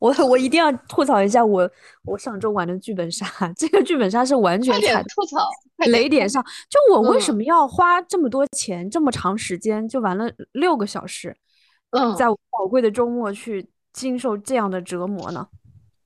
[0.00, 1.70] 我我一定要吐槽一下我
[2.04, 3.24] 我上周玩的剧本杀，
[3.56, 5.48] 这个剧本杀是完全踩吐槽
[5.86, 6.44] 雷点上。
[6.68, 11.36] 就我为什么要花这么多钱，这么长时间就玩了六个小时，
[11.90, 15.46] 嗯，在宝贵的周末去经受这样的折磨呢？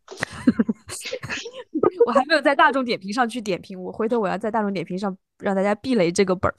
[2.07, 6.55] 我还没有在大众点评上去点评，我回头我要在大众点评上让大家避雷这个本儿。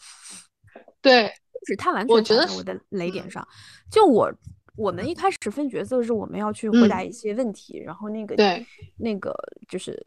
[1.01, 3.47] 对，就是他完全踩在我的雷点上。
[3.91, 4.33] 就我
[4.75, 8.65] 我们一开始分角色是我们要去回答一些问题，然后那个对
[8.97, 9.33] 那个
[9.67, 10.01] 就是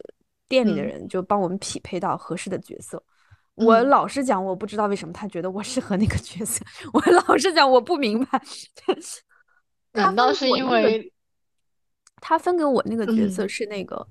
[0.47, 3.01] 店里的人就帮我们匹配到合适的角色。
[3.55, 6.63] 我老实讲，我不知道为什么他觉得我适合那个角色。
[6.93, 8.41] 我老实讲，我不明白。
[9.93, 11.11] 难道是因为？
[12.21, 14.05] 他分给我那个角色是那个，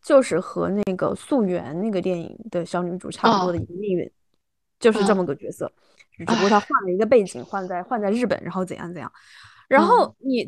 [0.00, 4.10] 就是和那个《素媛》那个电影的小女主差不多的一个命运，
[4.80, 5.70] 就是这么个角色，
[6.18, 9.10] 只不过他换了一个背景，换在换在日本，然后怎样怎样。
[9.68, 10.44] 然后你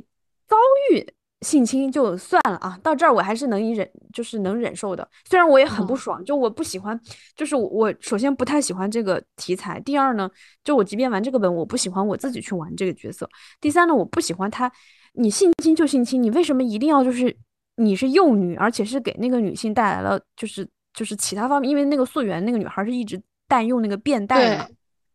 [0.47, 0.57] 遭
[0.91, 1.07] 遇
[1.41, 5.09] 性侵就算了啊，到这儿我还是能忍，就是能忍受的。
[5.29, 6.99] 虽然我也很不爽，就我不喜欢，
[7.37, 9.79] 就是我首先不太喜欢这个题材。
[9.81, 10.31] 第二呢，
[10.65, 13.29] 就我即便玩这个本，我不喜欢我自己去玩这个角色。
[13.61, 14.71] 第三呢，我不喜欢他。
[15.15, 17.37] 你性侵就性侵，你为什么一定要就是
[17.77, 21.69] 你是幼女，而且是给那个女性带来了就是就是其他方面？
[21.69, 24.69] 因为那个素媛那个女孩是一直带用那个变带嘛，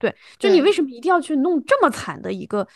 [0.03, 2.67] 对，就你为什么一定要去弄这么惨的一个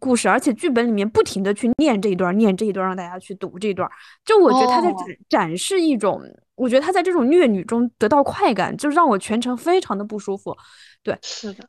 [0.00, 0.28] 故事？
[0.28, 3.88] 而且剧本里面不停的去念这一段，念这一段，让大家去读这一段。
[4.24, 6.20] 就我觉得他在展展示一种，
[6.56, 10.56] 我觉得他在这种虐女中得到快感，就让我全程非常的不舒服。
[11.04, 11.62] 对，是的，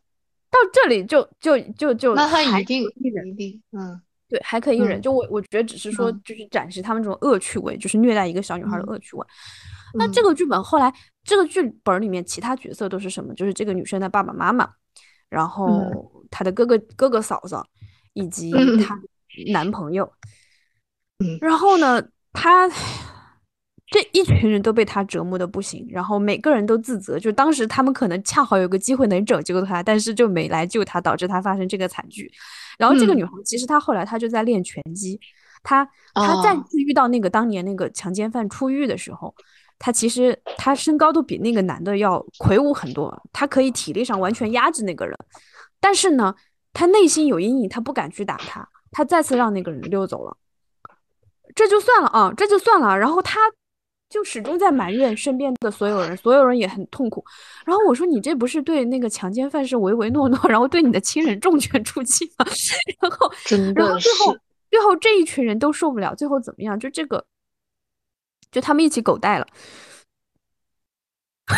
[0.49, 4.01] 到这里就就就就那他一定一定嗯。
[4.29, 5.01] 对，还可以忍。
[5.01, 9.25] 就我，我觉得只是说，就是展示他们这种恶趣味，就是虐待一个小女孩的恶趣味。
[9.93, 13.33] 那这个剧本后来，这个剧本里面其他角色都是什么？
[13.35, 14.69] 就是这个女生的爸爸妈妈，
[15.29, 17.65] 然后她的哥哥、哥哥嫂嫂，
[18.13, 18.51] 以及
[18.83, 18.99] 她
[19.51, 20.11] 男朋友。
[21.41, 22.01] 然后呢，
[22.33, 22.69] 她。
[23.89, 32.29] 这一群人都被他折磨的不行，然后每个人都自责，就当时他们可能恰好有个机会能拯救他，但是就没来救他，导致他发生这个惨剧。
[32.77, 35.17] 然后这个女孩其实她后来她就在练拳击，
[35.63, 39.33] 她她再次遇到那个当年那个强奸犯出狱的时候，
[39.79, 45.17] 她其实他身高都比那个男的要魁梧很多，他可以体力上完全压制那个人，
[45.79, 46.35] 但是呢，
[46.73, 50.37] 他内心有阴影，他不敢去打他，他再次让那个人溜走了，
[51.55, 53.39] 这就算了啊，这就算了，然后他。
[54.09, 57.21] 就始终在埋怨身边的所有人，所有人也很痛苦。
[57.65, 62.45] 然后我说：“你这不是对那个强奸犯是唯唯诺诺， 然后对你的亲人重拳出击吗？”
[63.01, 63.29] 然后，
[63.75, 64.37] 然后最后，
[64.71, 66.79] 最后这一群人都受不了，最后怎么样？
[66.79, 67.21] 就这个，
[68.57, 69.45] 就他们一起狗带了。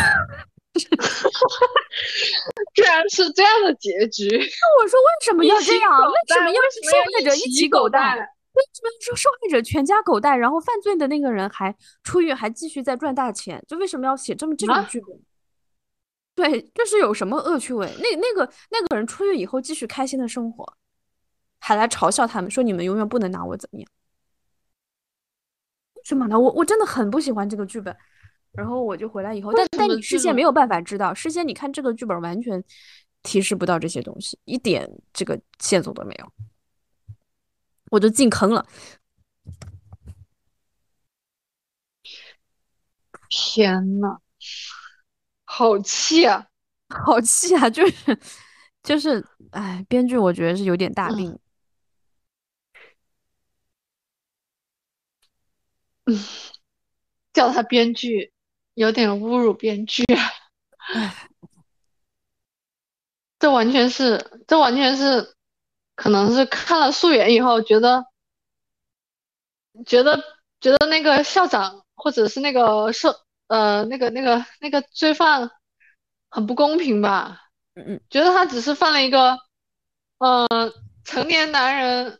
[2.74, 4.28] 居然是这样的结局！
[4.36, 5.98] 那我说为什么要这样？
[6.02, 8.14] 为什么要是受害者一起狗带？
[8.52, 11.74] 为什么说受害者全家狗带，然后犯罪的那个人还
[12.04, 13.64] 出狱，还继续在赚大钱？
[13.66, 15.18] 就为什么要写这么这种剧本？
[16.34, 17.90] 对，这是有什么恶趣味？
[17.98, 20.76] 那那个那个人出狱以后继续开心的生活，
[21.58, 23.88] 还来嘲笑他们，说你们永远不能拿我怎么样？
[26.00, 26.38] 为什么呢？
[26.38, 27.96] 我我真的很不喜欢这个剧本。
[28.52, 32.60] 然后我就回来以后，但但你事先没有办法知道，事先你看这个剧本完全
[33.22, 36.32] 提示不到这些东西，一点这个线索都没有。
[37.92, 38.66] 我就进坑了，
[43.28, 44.18] 天呐，
[45.44, 46.46] 好气啊，
[46.90, 47.70] 好气啊！
[47.70, 48.18] 就是
[48.82, 51.30] 就是，哎，编剧我觉得是有点大病。
[51.30, 51.38] 嗯，
[57.32, 58.32] 叫他编剧
[58.74, 60.04] 有点侮辱编剧。
[60.94, 61.28] 哎，
[63.38, 65.34] 这完全是，这完全是。
[65.96, 68.06] 可能是看了素媛以后，觉得
[69.84, 70.18] 觉得
[70.58, 75.50] 觉得那个校长或者是那个社呃那个那个那个罪犯
[76.30, 77.42] 很不公平吧？
[77.74, 79.36] 嗯嗯，觉得他只是犯了一个
[80.16, 80.48] 呃
[81.04, 82.18] 成年男人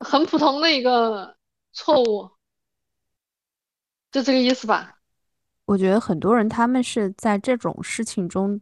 [0.00, 1.35] 很普通的一个
[1.76, 2.30] 错误，
[4.10, 4.98] 就这个意思吧？
[5.66, 8.60] 我觉得很多人他们是在这种事情中，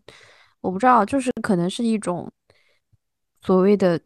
[0.60, 2.30] 我不知道，就是可能是一种。
[3.46, 4.00] 所谓的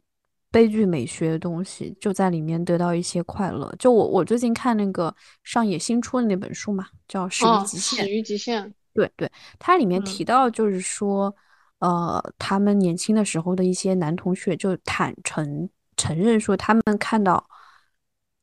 [0.51, 3.73] 悲剧美学的东西，就在里面得到一些快乐。
[3.79, 5.15] 就我，我最近看那个
[5.45, 8.05] 上野新出的那本书嘛，叫《始于极限》。
[8.09, 8.75] 始于极限。
[8.93, 11.33] 对对，它里面提到就是说，
[11.79, 17.49] 呃，他们年轻的时候的一些男同学就坦诚承认说，他们看到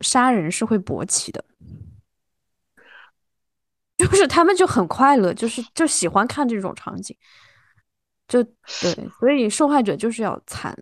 [0.05, 1.43] 杀人是会勃起的，
[3.97, 7.17] 就是他们就很快乐，就是就喜欢看这种场景。
[8.27, 8.43] 就
[8.81, 10.75] 对，所以受害者就是要惨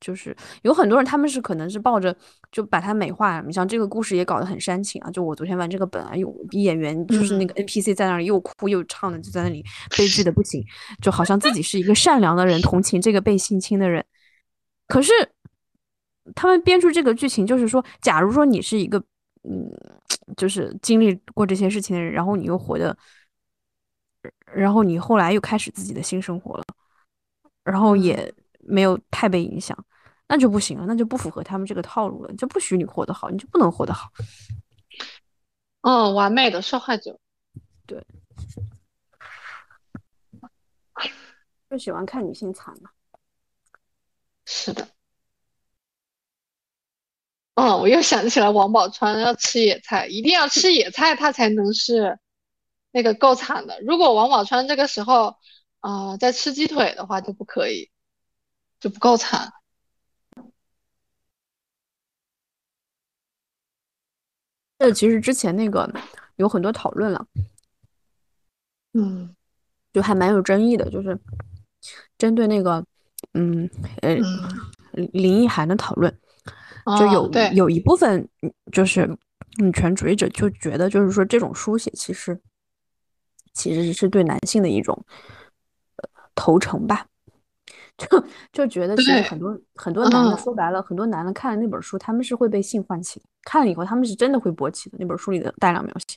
[0.00, 2.16] 就是有很多人他们是可能是抱着
[2.50, 5.10] 就把它美化，你像这个故事也搞得很煽情啊。
[5.10, 9.64] 就我昨天玩这个本啊，有演员就是那个 NPC 在那里又哭又唱的，就在那里
[9.96, 10.64] 悲剧的不行，
[11.00, 14.04] 就好像自己是一个善良的人， 同情这个被性侵的人。
[14.88, 15.12] 可是
[16.34, 19.02] 他们编出这个剧情，就是说，假如说你是一个
[19.44, 19.70] 嗯，
[20.36, 22.96] 就是经历过这些事情的人，然后你又活的。
[24.54, 26.64] 然后你后来又开始自己的新生活了，
[27.64, 29.76] 然后也没有太被影响，
[30.28, 34.12] 那就不行了，那就不符合他们这个套路了，就不许你活得好，你就不能活得好。
[35.80, 37.18] 嗯，完美的受害者，
[37.86, 38.06] 对，
[41.70, 42.90] 就喜欢看女性惨嘛。
[44.44, 44.86] 是的。
[47.54, 52.18] 嗯，我又想起来王宝钏要吃野菜，一定要吃野菜，他才能是。
[52.94, 55.34] 那个够惨的，如果王宝钏这个时候
[55.80, 57.90] 啊在吃鸡腿的话就不可以，
[58.80, 59.50] 就不够惨。
[64.78, 65.90] 这其实之前那个
[66.36, 67.26] 有很多讨论了，
[68.92, 69.34] 嗯，
[69.90, 71.18] 就还蛮有争议的，就是
[72.18, 72.84] 针对那个
[73.32, 73.70] 嗯
[74.02, 74.16] 呃
[74.92, 76.14] 林奕涵的讨论，
[76.98, 78.28] 就有有一部分
[78.70, 79.08] 就是
[79.58, 82.40] 女权主义者就觉得，就是说这种书写其实。
[83.54, 85.04] 其实是对男性的一种
[85.96, 87.04] 呃投诚吧，
[87.98, 94.96] 就就觉得其实很多很多男的说白了，很多男的看了那本书，他们是会被性唤起的，看了以后他们是真的会勃起的。
[94.98, 96.16] 那本书里的大量描写，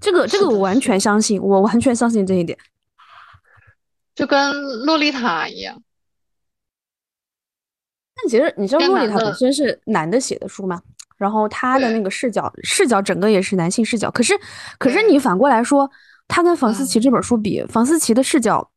[0.00, 2.58] 这个这个我完全相信，我完全相信这一点，
[4.14, 4.50] 就跟
[4.86, 5.82] 洛丽塔一样。
[8.20, 10.82] 但其实你知道洛丽塔本身是男的写的书吗？
[11.16, 14.08] 然后他的那个视角，视角整个也是男性视角。
[14.10, 14.38] 可是，
[14.78, 15.90] 可是你反过来说，
[16.28, 18.70] 他跟房思琪这本书比，房思琪的视角，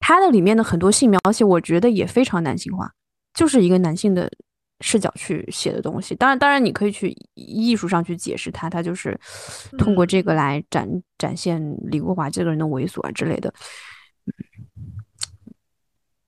[0.00, 2.92] 他的里面的很多性描写，我觉得也非常男性化，
[3.34, 4.28] 就是一个男性的
[4.80, 6.12] 视角去写的东西。
[6.16, 9.16] 当然，当然你可以去艺术上去解释他，他就是
[9.78, 10.88] 通过这个来展
[11.18, 13.54] 展现李国华这个人的猥琐啊之类的。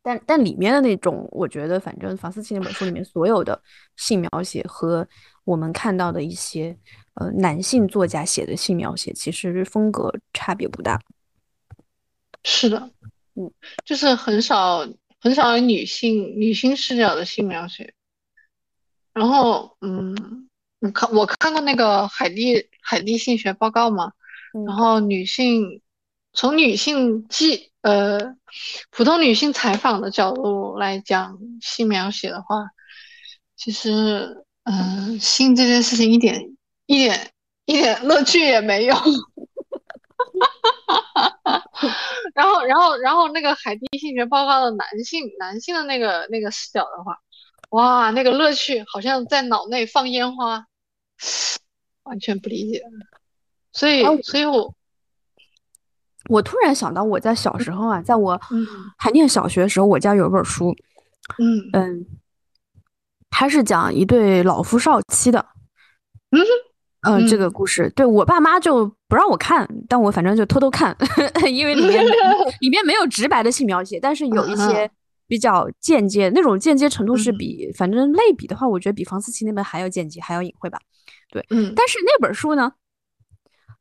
[0.02, 3.60] 但但里面的那种，我觉得反正房思琪那本书里面所有的
[3.96, 5.06] 性描写和
[5.44, 6.76] 我们看到的一些
[7.14, 10.98] 呃男性作家写的性描写，其实风格差别不大。
[12.44, 12.90] 是的，
[13.34, 13.52] 嗯，
[13.84, 14.88] 就是很少
[15.20, 17.92] 很少有女性女性视角的性描写。
[19.12, 20.48] 然后，嗯，
[20.80, 24.12] 我看我看过那个海蒂海蒂性学报告嘛，
[24.66, 25.82] 然后女性
[26.32, 27.68] 从女性记。
[27.82, 28.36] 呃，
[28.90, 32.66] 普通女性采访的角度来讲性描写的话，
[33.56, 36.54] 其实，嗯，性这件事情一点
[36.84, 37.30] 一点
[37.64, 38.94] 一点乐趣也没有。
[42.34, 47.16] 然后，然后，然后那个海蒂性学报告的男性男性的那个那个视角的话，
[47.70, 50.66] 哇，那个乐趣好像在脑内放烟花，
[52.02, 52.82] 完全不理解。
[53.72, 54.74] 所以，所以我。
[56.30, 58.40] 我突然想到，我在小时候啊，在我
[58.96, 60.74] 还念小学的时候，我家有一本书，
[61.38, 61.68] 嗯。
[61.72, 62.06] 嗯，
[63.28, 65.44] 它是讲一对老夫少妻的，
[66.30, 66.40] 嗯
[67.02, 70.96] 嗯，这个故事，对我爸妈就不让我看，但我反正就偷偷看，
[71.52, 72.04] 因为里面
[72.60, 74.90] 里面没有直白的性描写，但是有一些
[75.26, 80.78] 比较间接，那种间接程度是比，反正类比的话，我觉得比房思琪那本还要间接，还要隐晦吧，
[81.30, 82.72] 对，嗯，但是那本书呢，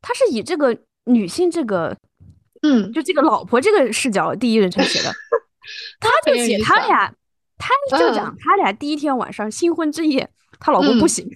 [0.02, 0.76] 它是以这个
[1.06, 1.96] 女性这个。
[2.62, 5.12] 嗯，就这个老婆这个视角，第一人称写的，
[6.00, 7.14] 他就写他俩，
[7.58, 11.30] 他就讲他俩第一天晚上新婚之夜，她老公不行，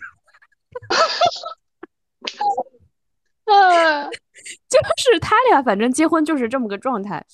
[3.46, 4.10] 嗯，
[4.70, 4.80] 就
[5.12, 7.26] 是他俩反正结婚就是这么个状态，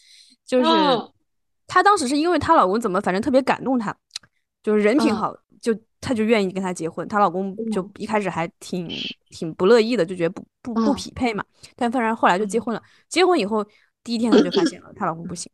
[0.45, 0.69] 就是。
[1.71, 3.95] 她当时是因为她老公怎么反正特别感动她，
[4.63, 8.89] 就是人挺好，就她就愿意跟他结婚，她老公就一开始还挺
[9.29, 11.43] 挺不乐意的，就觉得不不不匹配嘛，
[11.75, 13.65] 但反正后来就结婚了，结婚以后。
[14.01, 15.51] 第一天她就发现了她老公不行，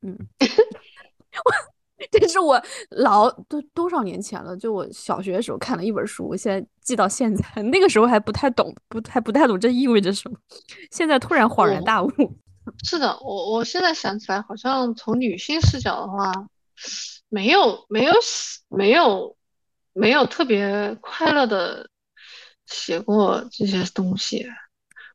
[0.00, 0.16] 嗯，
[2.10, 10.38] 这是我老都多少年前了，就我小学的时候看了一本书，我现在记到现在， 那个时候还不太懂，不太不太懂这意味着什么，
[10.90, 12.08] 现在突然恍然大悟。
[12.84, 16.32] 是的，我我现在想起来，好像从女性视角的话，
[17.28, 18.14] 没有没有
[18.68, 19.36] 没有
[19.98, 21.88] 没有特别快乐的
[22.66, 24.46] 写过这些东西。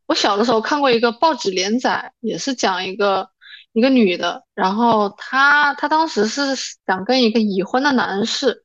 [0.05, 3.29] 我小的时候看过一个报纸连载，也是讲一个
[3.71, 8.63] 一个女的，然后她她当时是想跟一个已婚的男士，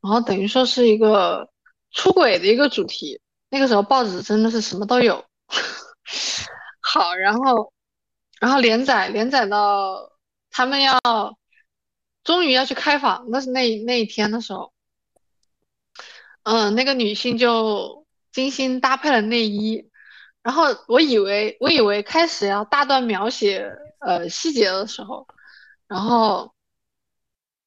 [0.00, 1.50] 然后等于说是一个
[1.90, 3.20] 出轨的一个主题。
[3.48, 5.24] 那个时候报纸真的是什么都有。
[6.80, 7.72] 好，然后
[8.40, 10.12] 然后连载连载到
[10.50, 11.00] 他们要
[12.22, 14.72] 终于要去开房，那是那那一天的时候，
[16.42, 19.90] 嗯，那个女性就精心搭配了内衣，
[20.42, 23.70] 然后我以为我以为开始要大段描写
[24.00, 25.26] 呃细节的时候，
[25.86, 26.54] 然后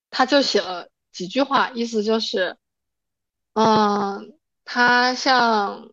[0.10, 2.58] 他就写了几句话，意思就是，
[3.54, 5.90] 嗯，他像。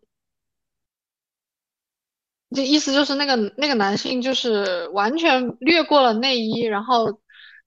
[2.53, 7.21] 就意思就是那个那个男性就是完全略过了内衣，然后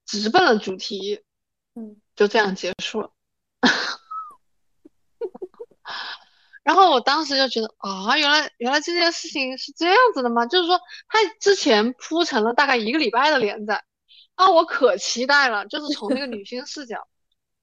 [0.04, 1.22] 直奔了主题，
[1.74, 3.10] 嗯，就这样结束了。
[6.64, 10.46] 然后我当时就觉得啊，原来原来这件事情是这样子的吗？
[10.46, 13.84] 就是说他之前铺成了大概一个礼拜的连载
[14.34, 17.06] 啊，我可期待了，就是从那个女性视角，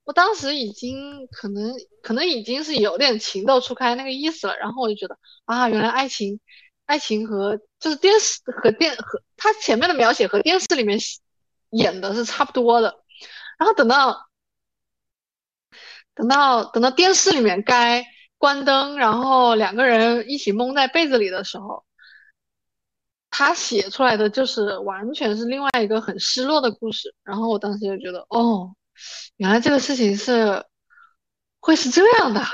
[0.05, 4.55] 我当时已经可能可能已经是有点情窦初开那个意思了。
[4.57, 6.39] 然后我就觉得啊，原来爱情。
[6.87, 10.99] 爱情和就是电视和电和他前面的描写和电视里面
[11.69, 13.01] 演的是差不多的，
[13.57, 14.27] 然后等到
[16.13, 18.05] 等到等到电视里面该
[18.41, 21.85] 关灯，然后两个人一起蒙在被子里的时候，
[23.29, 27.13] 他写出来的就是完全是另外一个很失落的故事。
[27.23, 28.75] 然后我当时就觉得，哦，
[29.37, 30.65] 原来这个事情是
[31.59, 32.41] 会是这样的。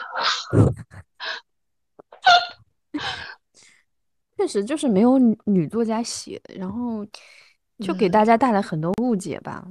[4.36, 7.08] 确实就是没有女作家写，然后
[7.80, 9.66] 就给大家带来很多误解吧。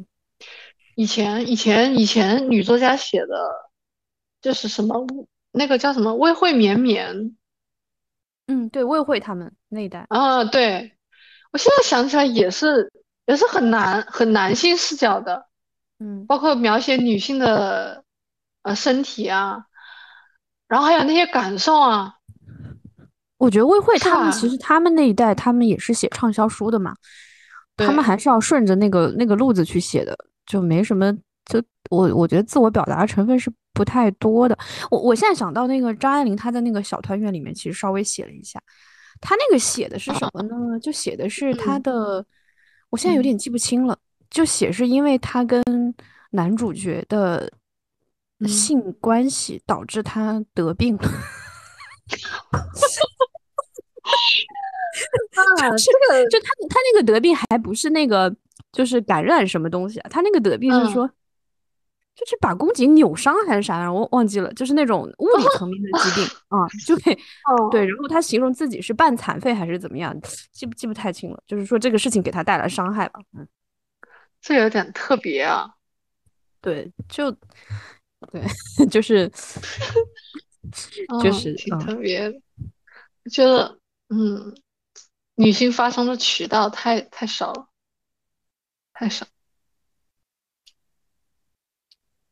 [0.94, 3.70] 以前以前以前女作家写的，
[4.40, 5.06] 就是什么
[5.56, 7.34] 那个叫什么魏惠绵绵，
[8.46, 10.92] 嗯，对，魏惠他们那一代啊，对
[11.50, 12.92] 我现在想起来也是
[13.24, 15.46] 也是很难很男性视角的，
[15.98, 18.04] 嗯，包括描写女性的
[18.64, 19.64] 呃身体啊，
[20.68, 22.12] 然后还有那些感受啊。
[23.38, 26.94] 我觉得魏慧他们其实他们那一代，他们也是写畅销书的嘛，
[27.76, 31.16] 他们还是要顺着那个那个路子去写的，就没什么。
[31.46, 34.58] 就我我觉得自我表达成分是不太多的。
[34.90, 38.60] 我我现在想到那个张爱玲，她在那个小团圆里面其实稍微写了一下，
[39.20, 40.78] 她那个写的是什么呢？
[40.80, 42.24] 就写的是她的，
[42.90, 43.98] 我现在有点记不清了。
[44.28, 45.62] 就写是因为她跟
[46.30, 47.50] 男主角的
[48.46, 51.08] 性关系导致她得病了。
[55.58, 58.34] 啊，这个就他他那个得病还不是那个，
[58.72, 60.08] 就是感染什么东西啊？
[60.08, 61.10] 他那个得病是说，
[62.16, 63.92] 就是把宫颈扭伤还是啥呀？
[63.92, 67.16] 我忘记了，就是那种物理层面的疾病 啊，就对
[67.70, 67.86] 对。
[67.86, 70.18] 然后他形容自己是半残废还是怎么样，
[70.50, 71.42] 记不记不太清了。
[71.46, 73.20] 就是说这个事情给他带来伤害吧。
[73.36, 73.46] 嗯，
[74.40, 75.70] 这有点特别啊。
[76.62, 77.30] 对，就
[78.32, 78.42] 对，
[78.90, 79.30] 就是
[81.22, 82.40] 就是挺特别的，
[83.30, 84.54] 觉得嗯。
[85.38, 87.66] 女性发声的渠道太太少了，
[88.94, 89.26] 太少。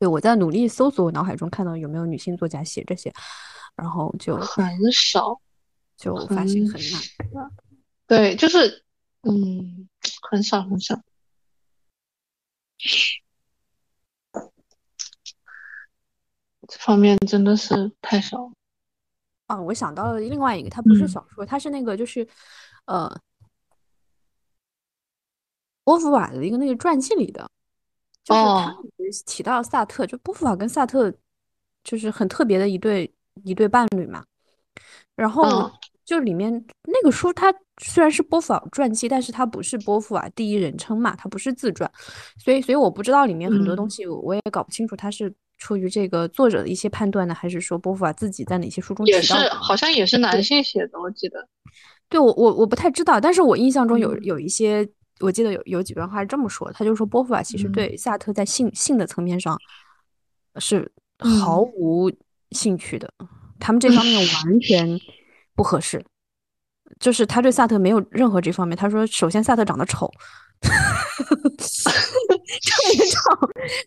[0.05, 3.11] 对，我在努力搜索，我脑海中看到有没有女性作家写这些，
[3.75, 5.41] 然后就很少，
[5.97, 6.79] 就发现很
[7.33, 7.51] 难。
[8.05, 8.85] 对，就是
[9.23, 9.89] 嗯，
[10.29, 10.95] 很少很少，
[16.67, 18.51] 这方面真的是太少。
[19.47, 22.27] 啊，我想到了另外一个，它不是小说，它是那个就是。
[22.85, 23.19] 呃，
[25.83, 27.49] 波伏瓦的一个那个传记里的，
[28.25, 28.75] 就是他
[29.25, 31.13] 提到萨特，就波伏娃跟萨特
[31.83, 33.09] 就是很特别的一对
[33.43, 34.25] 一对伴侣嘛。
[35.15, 35.71] 然后
[36.03, 36.51] 就里面
[36.83, 41.89] 那个书，它虽然是波伏娃传记，但是它不是波伏娃第一人称嘛，它不是自传，
[42.37, 50.17] 所以所以我不知道里面很多东西，我也搞不清楚它是出于这个作者的一些判断呢，还是说波伏娃自己在哪些书中也是好像也是？
[50.17, 51.47] 男性写的，我记得。
[52.09, 54.87] 对我我我不太知道，但是我印象中有有一些，
[55.19, 59.57] 我记得有有几段话是这么说，他就说波伏娃其实对萨特在性性的层面上
[60.57, 60.91] 是
[61.39, 62.11] 毫无
[62.51, 63.11] 兴趣的，
[63.59, 64.99] 他们这方面完全
[65.55, 66.05] 不合适，
[66.99, 68.77] 就是他对萨特没有任何这方面。
[68.77, 70.11] 他说，首先萨特长得丑，
[70.61, 70.71] 特
[72.93, 73.19] 别丑，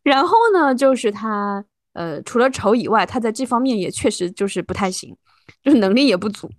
[0.03, 5.15] 然后呢，就是他呃除了丑以外，他在这方面也确实就是不太行，
[5.63, 6.51] 就是能力也不足。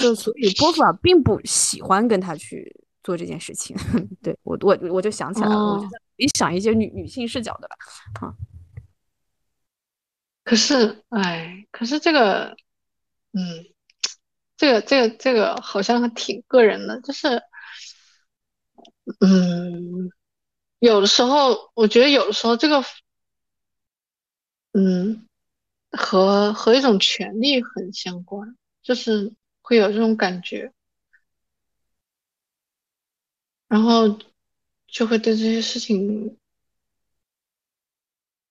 [0.00, 3.76] 就所以波伏娃并不喜欢跟他去做这件事情，
[4.20, 7.76] 对我我我就想起来了，我就你想一些女女性视角的吧，
[8.26, 8.34] 啊，
[10.42, 12.56] 可是哎，可是这个，
[13.32, 13.64] 嗯，
[14.56, 17.40] 这个这个这个好像挺个人的，就是，
[19.20, 20.10] 嗯，
[20.80, 22.82] 有的时候我觉得有的时候这个，
[24.72, 25.28] 嗯，
[25.92, 29.32] 和和一种权利很相关，就是。
[29.66, 30.70] 会有这种感觉，
[33.68, 34.18] 然后
[34.86, 36.36] 就会对这些事情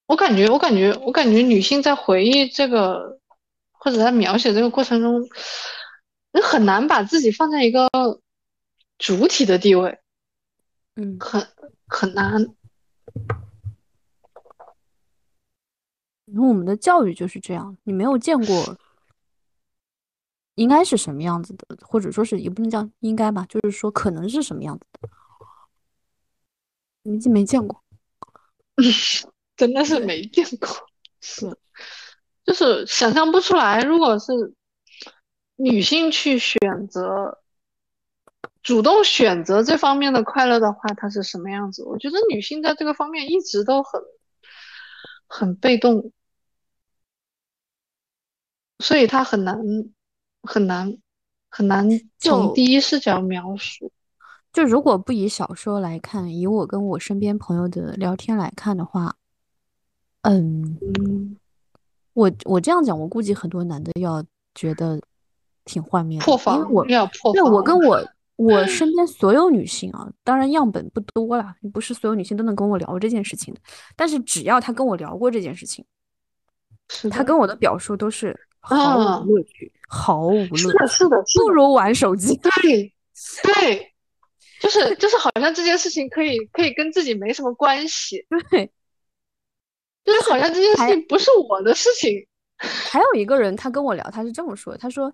[0.05, 3.19] 我感觉，我感觉，我感觉女性在回忆这个，
[3.71, 5.21] 或者在描写这个过程中，
[6.33, 7.89] 你很难把自己放在一个
[8.97, 9.99] 主体的地位，
[10.95, 11.47] 嗯，很
[11.87, 12.31] 很难。
[16.25, 18.77] 然后我们的教育就是这样，你没有见过
[20.55, 25.09] 应该是什么样子的，或者说是也不能叫应该吧，就是说可能是什么样子的，
[27.03, 27.83] 你 没见过，
[29.55, 30.67] 真的是没见过，
[31.21, 31.57] 是，
[32.45, 33.81] 就是想象不出来。
[33.81, 34.53] 如果是
[35.55, 37.41] 女性去选择，
[38.61, 41.83] 主动选择这方面的快乐的话，它是什么样子？
[41.83, 44.01] 我觉得女性在这个方面一直都很
[45.27, 46.11] 很被动。
[48.79, 49.57] 所以她很难，
[50.43, 50.95] 很难，
[51.49, 53.91] 很难从第一视角描述。
[54.51, 59.15] 就如果不以小说来看，以我跟我身边朋友的聊天来看的话，
[60.21, 60.77] 嗯，
[62.13, 64.23] 我我这样讲，我估计很多男的要
[64.53, 65.01] 觉得
[65.65, 67.99] 挺幻灭的，破防，要破对，我跟我
[68.35, 73.59] 我身边所有女性啊，当然样本不多啦，不是所有女性都能跟我聊这件事情的，
[73.95, 75.83] 但是只要她跟我聊过这件事情，
[77.09, 78.39] 她跟我的表述都是。
[78.65, 80.55] 毫无乐趣，毫无乐趣。
[80.55, 82.33] 是的，是的，不如玩手机。
[82.37, 82.93] 对，
[83.43, 83.93] 对，
[84.61, 88.25] 就是就是，好像这件事情可以可以跟自己没什么关系。
[88.49, 88.71] 对，
[90.05, 92.25] 就是好像这件事情不是我的事情。
[92.57, 95.13] 还有一个人，他跟我聊，他是这么说：“他说，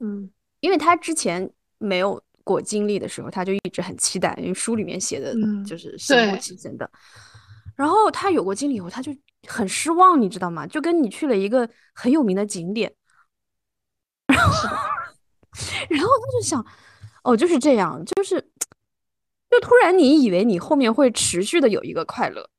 [0.00, 1.48] 嗯，因为他之前
[1.78, 5.32] 没有过经历的时候，他就一直很期待，因为书里面写的
[5.64, 6.90] 就是神乎其神的。
[7.80, 9.10] 然后他有过经历以后，他就。”
[9.48, 10.66] 很失望，你知道吗？
[10.66, 12.94] 就跟你去了一个很有名的景点，
[14.26, 14.68] 然后，
[15.88, 16.64] 然后他就想，
[17.24, 18.38] 哦，就是这样，就是，
[19.48, 22.50] 就突然你以为你后面会持续的有一个快乐，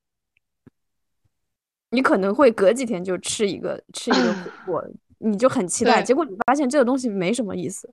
[1.92, 4.84] 你可能会隔几天就吃一个吃一个火锅，
[5.20, 7.88] 你就很期待，结果你发现这个东西没什么意思，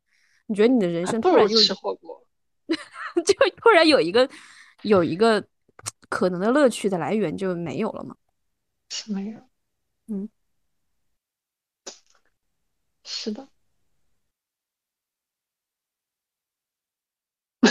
[0.47, 2.27] 你觉得你的人生突然又吃火锅，
[3.23, 4.27] 就突然有一个
[4.81, 5.47] 有一个
[6.09, 8.17] 可能的乐趣的来源就没有了吗？
[8.91, 9.39] 是没有，
[10.07, 10.29] 嗯，
[13.05, 13.47] 是的，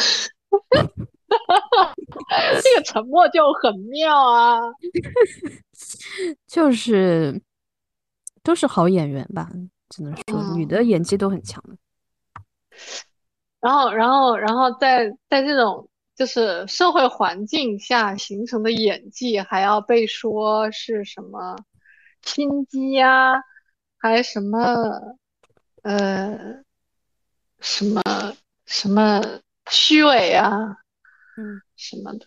[2.62, 4.60] 这个沉默就很妙啊，
[6.46, 7.42] 就是
[8.44, 9.50] 都是好演员吧，
[9.90, 11.76] 只能说女的演技都很强的。
[13.60, 15.90] 然后，然后，然后在在这种。
[16.18, 21.56] 就是社会环境下形成的演技，还要被说是什么
[22.24, 23.36] 心机呀，
[24.00, 24.60] 还什么
[25.84, 26.64] 呃
[27.60, 28.02] 什么
[28.66, 29.22] 什么
[29.70, 30.78] 虚伪啊，
[31.38, 32.26] 嗯，什么的。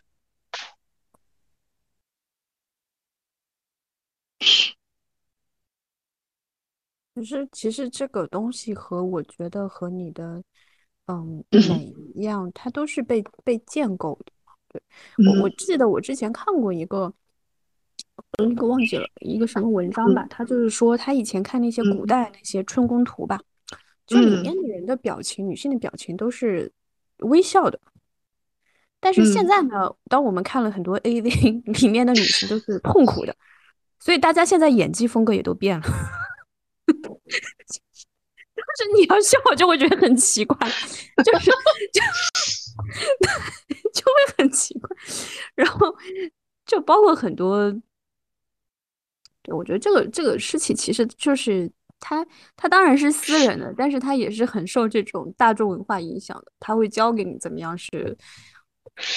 [7.16, 10.42] 其实，其实这个东西和我觉得和你的。
[11.10, 14.32] 嗯，每一样，它都是被被建构的。
[14.68, 14.80] 对
[15.26, 17.12] 我，我记得我之前看过一个，
[18.38, 23.40] 一个忘记了一个什么文章吧，他就是说他以前看那些古代那些春宫图吧，
[24.06, 26.70] 就里面的人的表情，女性的表情都是
[27.18, 27.80] 微笑的。
[29.00, 33.34] 但是现在呢，当我们看了很多 AV 里面的女性都是痛苦的，
[33.98, 35.86] 所以大家现在演技风格也都变了。
[38.78, 40.56] 就是你要笑，我就会觉得很奇怪，
[41.24, 41.50] 就是
[41.92, 42.00] 就
[43.92, 44.88] 就会很奇怪，
[45.54, 45.94] 然后
[46.66, 47.70] 就包括很多，
[49.42, 58.16] 对我觉得这个这个事情其实就是他他当然是私人的，但是他也是很受这种大众文化影响的，他会教给你怎么样是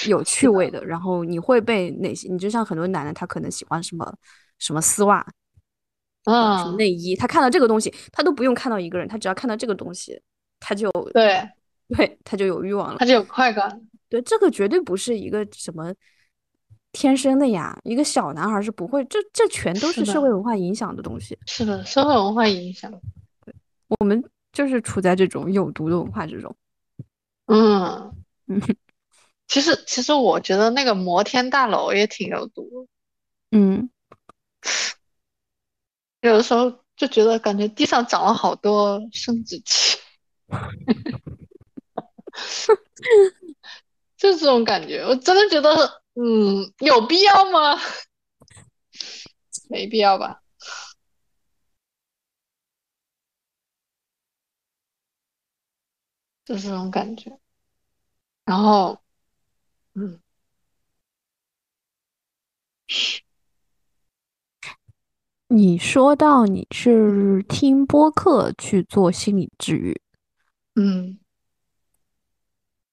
[0.06, 4.14] 有趣味的，然后你会被哪些，你就像很多男的，他可能喜欢什么
[4.58, 5.26] 什么丝袜。
[6.24, 10.20] 啊，内衣，他看到这个东西，他都不用看到一个人，他只要看到这个东西，
[10.58, 11.46] 他就对
[11.94, 13.80] 对，他就有欲望了，他就有快感。
[14.08, 15.92] 对，这个绝对不是一个什么
[16.92, 21.38] 天生的呀，一个小男孩是不会，这这全都是社会文化影响的东西。
[21.46, 22.90] 是的，社会文化影响。
[23.44, 23.54] 对，
[23.98, 26.56] 我们就是处在这种有毒的文化之中。
[27.46, 28.14] 嗯
[28.46, 28.60] 嗯，
[29.46, 32.88] 其实其实我觉得那个摩天大楼也挺有毒。
[33.50, 33.90] 嗯。
[36.24, 39.98] 有的时候就觉得感觉地上长了好多生殖器，
[44.16, 45.02] 就这种感觉。
[45.02, 47.78] 我真的觉得，嗯，有必要吗？
[49.68, 50.42] 没必要吧，
[56.46, 57.38] 就是这种感觉。
[58.46, 58.98] 然后，
[59.94, 60.20] 嗯。
[65.48, 70.00] 你说到你是听播客去做心理治愈，
[70.74, 71.18] 嗯。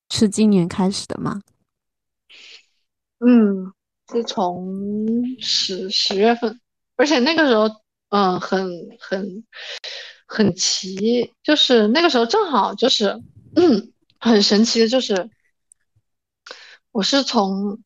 [0.09, 1.41] 是今年开始的吗？
[3.19, 3.71] 嗯，
[4.11, 4.67] 是从
[5.39, 6.59] 十十月份，
[6.97, 7.69] 而且那个时候，
[8.09, 9.45] 嗯，很很
[10.27, 13.21] 很奇，就是那个时候正好就是，
[13.55, 15.29] 嗯，很神奇的就是，
[16.91, 17.81] 我是从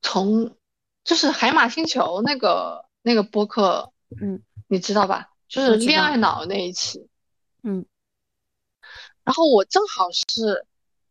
[0.00, 0.56] 从
[1.04, 3.90] 就是海马星球那个那个播客，
[4.20, 5.30] 嗯，你知道吧？
[5.48, 7.08] 就是恋爱脑那一期，
[7.62, 7.86] 嗯，
[9.24, 10.66] 然后我正好是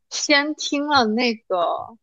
[0.09, 1.97] 先听了那个。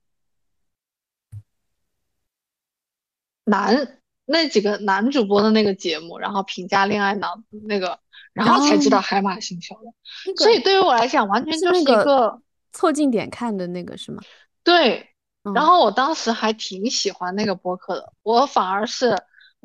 [3.47, 8.01] 男那几个男主播的那个节目，然后评价恋爱脑那个，
[8.33, 10.35] 然后才知道海马星球的。
[10.37, 12.41] 所以对于我来讲，完全就是一个
[12.73, 14.23] 凑近点看的那个是吗？
[14.63, 15.11] 对。
[15.55, 19.15] 然后我当时还挺喜欢那个播客的，我反而是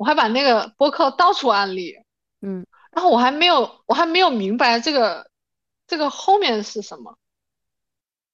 [0.00, 1.94] 我还把那个播客到处安利。
[2.40, 2.66] 嗯。
[2.90, 5.30] 然后我还没有我还没有明白这个
[5.86, 7.18] 这个后面是什么。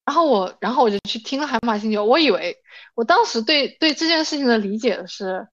[0.04, 2.56] 然后我，然后我就去听了《海马星球》，我以为
[2.94, 5.48] 我当时对对这件事情的理解是，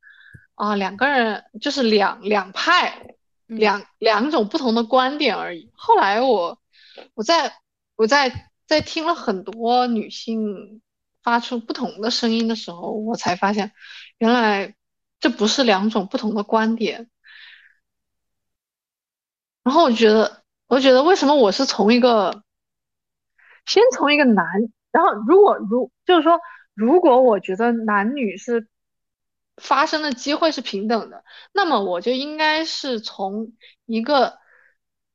[0.53, 3.15] 啊，两个人就是两两派，
[3.47, 5.71] 两两种不同的观点而已。
[5.75, 6.59] 后来我，
[7.15, 7.51] 我在
[7.95, 10.83] 我在在听了很多女性
[11.23, 13.71] 发出不同的声音的时候，我才发现，
[14.19, 14.75] 原来
[15.23, 17.09] 这不是两种不同的观点。
[19.63, 22.43] 然后我觉得，我觉得为什么我是从一个。
[23.65, 24.45] 先从一个男，
[24.91, 26.41] 然后如果如就是说，
[26.73, 28.67] 如果我觉得男女是
[29.55, 33.53] 发生的机会是平等的，那么我就应该是从
[33.85, 34.37] 一个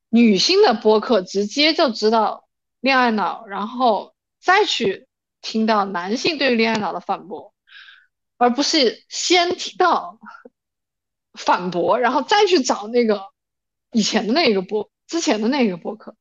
[0.09, 2.47] 女性的播客直接就知道
[2.79, 5.07] 恋爱脑，然后再去
[5.41, 7.53] 听到男性对于恋爱脑的反驳，
[8.39, 10.17] 而不是先听到
[11.33, 13.21] 反驳，然后再去找那个
[13.91, 16.15] 以前的那个播之前的那个播客。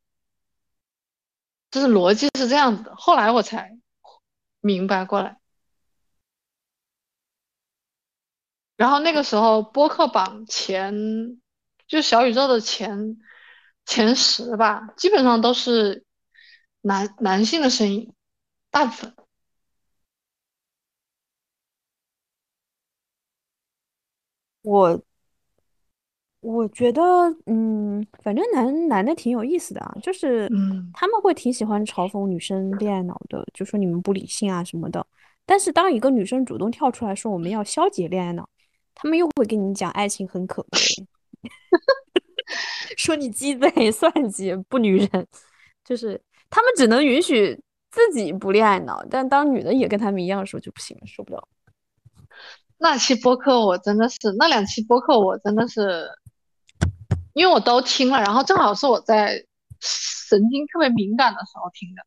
[1.70, 3.78] 就是逻辑是这样子的，后来我才
[4.60, 5.38] 明白过来。
[8.76, 11.40] 然后那个时候播客榜前，
[11.86, 13.18] 就小宇宙的前
[13.84, 16.04] 前十吧，基本上都是
[16.80, 18.12] 男男性的声音，
[18.70, 19.14] 大部分。
[24.68, 25.00] 我。
[26.40, 27.02] 我觉得，
[27.46, 30.48] 嗯，反正男男的挺有意思的啊，就是
[30.94, 35.04] 他们会挺喜欢嘲讽女生恋爱脑的，就说你们不理性啊什么的。
[35.44, 38.48] 但是当一个女生主动跳出来说我们要消解恋爱脑，
[38.94, 40.80] 他们又会跟你讲爱情很可贵，
[42.96, 45.26] 说你鸡贼 算计不女人，
[45.84, 51.48] 就是他们只能允许自己不恋爱脑，但当女的也跟他们一样的时候就不行了，受不了。
[52.78, 56.08] 那期播客我真的是，那两期播客我真的是。
[57.34, 59.44] 因为我都听了，然后正好是我在
[59.80, 62.02] 神经特别敏感的时候听的，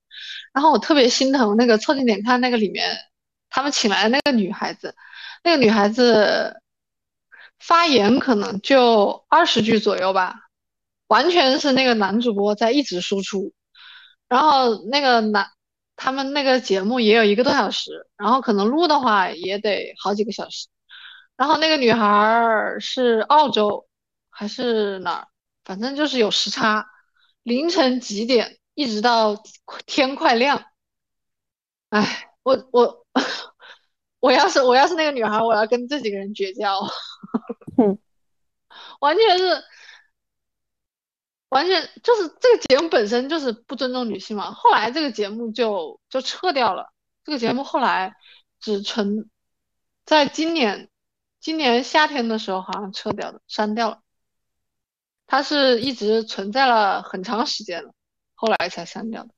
[0.52, 2.98] 然后我特别心疼那个凑近点看那个里面
[3.50, 4.94] 他们请来的那个女孩子，
[5.42, 6.62] 那个女孩子
[7.60, 10.36] 发言可能就二十句左右吧，
[11.08, 13.54] 完全是那个男主播在一直输出，
[14.28, 15.48] 然后那个男
[15.96, 20.68] 他们那个节目也有一个多小时，然后可能录的话也得好几个小时，
[21.38, 23.88] 然后那个女孩是澳洲。
[24.34, 25.28] 还是哪儿，
[25.66, 26.88] 反正就是有时差，
[27.44, 29.36] 凌晨几点一直到
[29.86, 30.64] 天快亮。
[31.90, 33.06] 哎，我我
[34.22, 36.80] 我要是我要是那个女孩，我要跟这几个人绝交。
[39.02, 39.64] 完全是，
[41.52, 44.52] 完全就是这个节目本身就是不尊重女性嘛。
[44.52, 46.92] 后来这个节目就就撤掉了，
[47.26, 48.16] 这个节目后来
[48.60, 49.30] 只存
[50.06, 50.90] 在今年
[51.42, 54.00] 今年夏天的时候好像撤掉的，删掉了。
[55.28, 57.94] 它是一直存在了很长时间了，
[58.34, 59.30] 后来才删掉的。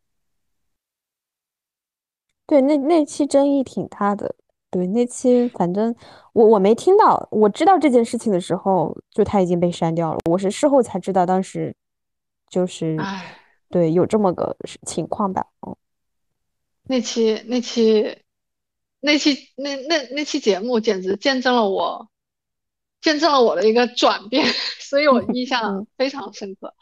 [2.45, 4.35] 对，那那期争议挺大的。
[4.69, 5.95] 对，那期反正
[6.33, 10.19] 我我没听到，我知道这件事情的时候，就它已经被删掉了。
[10.29, 11.75] 我是事后才知道，当时
[12.53, 12.97] 就是，
[13.69, 15.47] 对，有这么个情况吧。
[15.61, 15.75] 哦，
[16.83, 18.19] 那期那期
[18.99, 22.09] 那期那那那期节目简直见证了我。
[23.01, 24.45] 见证了我的一个转变，
[24.79, 26.73] 所以我 印象非常深刻。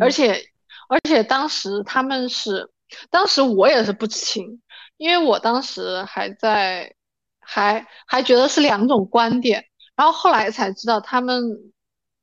[0.00, 0.42] 而且，
[0.88, 2.70] 而且当时他们是，
[3.10, 4.62] 当时我也是不知情，
[4.96, 6.94] 因为我当时还在，
[7.38, 11.70] 还还觉得是两种观点，然后后来才知道他们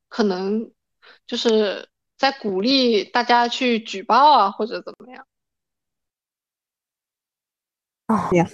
[0.09, 0.71] 可能
[1.27, 5.27] 就是在鼓励大家去举报啊，或者怎么样。
[8.07, 8.47] 啊呀，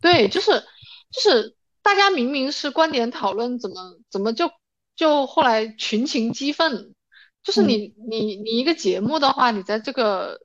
[0.00, 0.64] 对，就是
[1.10, 1.54] 就是。
[1.82, 3.76] 大家明明是观点讨论，怎么
[4.10, 4.50] 怎么就
[4.96, 6.96] 就后来群情激愤，
[7.44, 10.40] 就是你你你一个节目的话，你在这个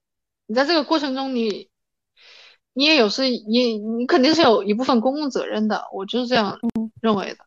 [0.45, 1.71] 你在这个过程中，你
[2.74, 6.60] 你也有是你你肯定是有一部分公共责任的，我就是这样
[7.02, 7.43] 认为的。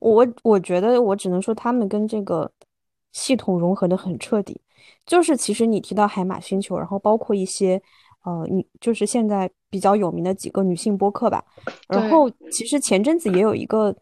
[0.00, 2.50] 我我觉得我只能说他们跟这个
[3.12, 4.60] 系统融合的很彻底，
[5.04, 7.80] 就是其实你提到海马星球，然后包括一些
[8.24, 11.44] 呃女，就是现在比较有名的几个女性播客吧，
[11.88, 13.94] 然后其实前阵子也有一个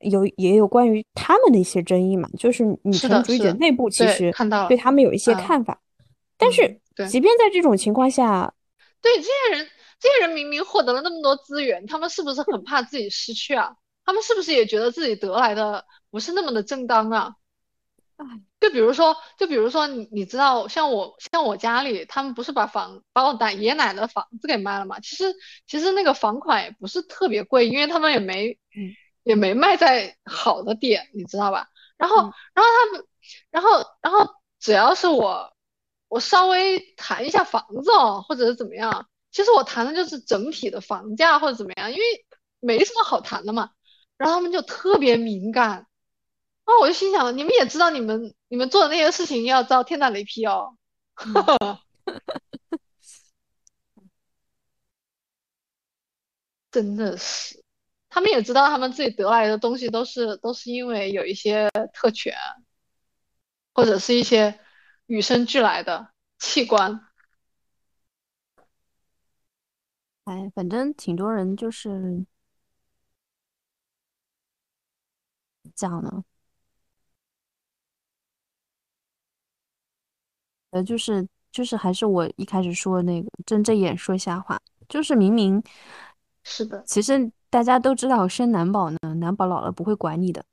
[0.00, 4.32] 有也有关于他们的一些争议嘛，就是女权主义者内部其实
[4.68, 5.80] 对他们有一些看法，
[6.38, 8.52] 但是即便在这种情况下，
[9.02, 9.66] 对这些人
[9.98, 13.74] 这些人明明获得了那么多资源，他们是不是很怕自己失去啊？
[14.06, 17.34] 他们是不是也觉得自己得来的不是那么的正当啊？
[18.58, 24.98] 就比如说，就比如说，你你知道，像我像我家里，他们不是把房把我奶爷爷奶奶的房子给卖了嘛？
[25.00, 25.34] 其实
[25.66, 28.58] 其实那个房款也不是特别贵，因为他们也没
[29.22, 31.68] 也没卖在好的点，你知道吧？
[31.98, 32.16] 然后
[32.54, 33.06] 然后他们
[33.50, 35.54] 然后然后只要是我
[36.08, 42.02] 我稍微谈一下房子哦，或者是怎么样，其实我谈的就是整体的房价或者怎么样，因为
[42.60, 43.72] 没什么好谈的嘛。
[44.16, 45.86] 然后他们就特别敏感，
[46.64, 50.76] 然后我就心想，你们也知道，你们你们做的那些事情要遭天打雷劈哦。
[56.70, 57.62] 真的是，
[58.08, 62.34] 他们也知道，他们自己得来的东西都是都是因为有一些特权，
[63.72, 64.60] 或者是一些
[65.06, 67.00] 与生俱来的器官。
[70.24, 72.26] 哎，反正挺多人就是。
[75.76, 76.24] 讲呢，
[80.70, 85.62] 呃，就是就是还是我一开始说的那个睁着眼说瞎话，就是明明
[86.42, 90.44] 是的，其实大家都知道生男宝呢，男宝老了不会管你的，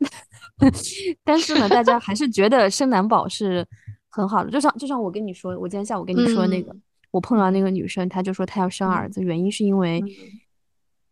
[1.24, 3.66] 但是呢，大家还是觉得生男宝是
[4.10, 4.50] 很好的。
[4.50, 6.74] 就像就像我跟你说，我今天下午跟你说那个，
[7.10, 10.02] 我碰到那个女生，她就说她要生儿子，原因是因为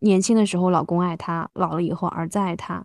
[0.01, 2.85] 年轻的时候老公爱她，老了以后儿子爱她。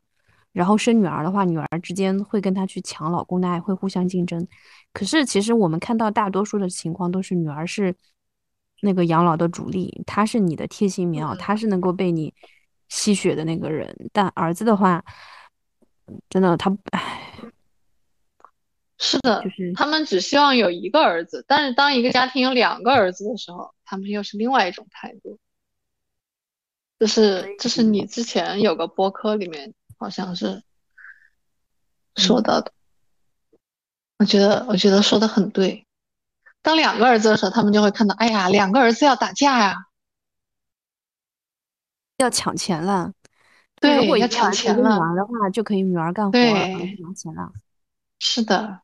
[0.57, 4.47] 然后生女儿的话，女儿之间会跟她去抢老公的爱，会互相竞争。
[4.91, 7.95] 可是其实我们看到大多数的情况都是女儿是
[8.81, 12.33] 那个养老的主力，她是你的贴心棉袄，她是能够被你
[12.89, 14.09] 吸血的那个人。
[14.11, 15.05] 但儿子的话，
[16.27, 17.31] 真的他唉，
[18.97, 25.37] 是的，就是他们只希望有一个儿子，但是当一个家庭有两个儿子的时候，他们又是另外一种态度。
[26.97, 29.75] 就是就是你之前有个播客里面。
[29.97, 30.63] 好像是
[32.15, 32.71] 说到的，
[34.19, 35.85] 我觉得我觉得说的很对。
[36.61, 39.75] 当两个儿子的时候，他们就会看到，哎呀，两个儿子要打架呀，
[42.17, 43.11] 要抢钱了。
[43.79, 47.51] 对，如果要抢钱了，女儿的话就可以女儿干活，拿钱了。
[48.19, 48.81] 是的，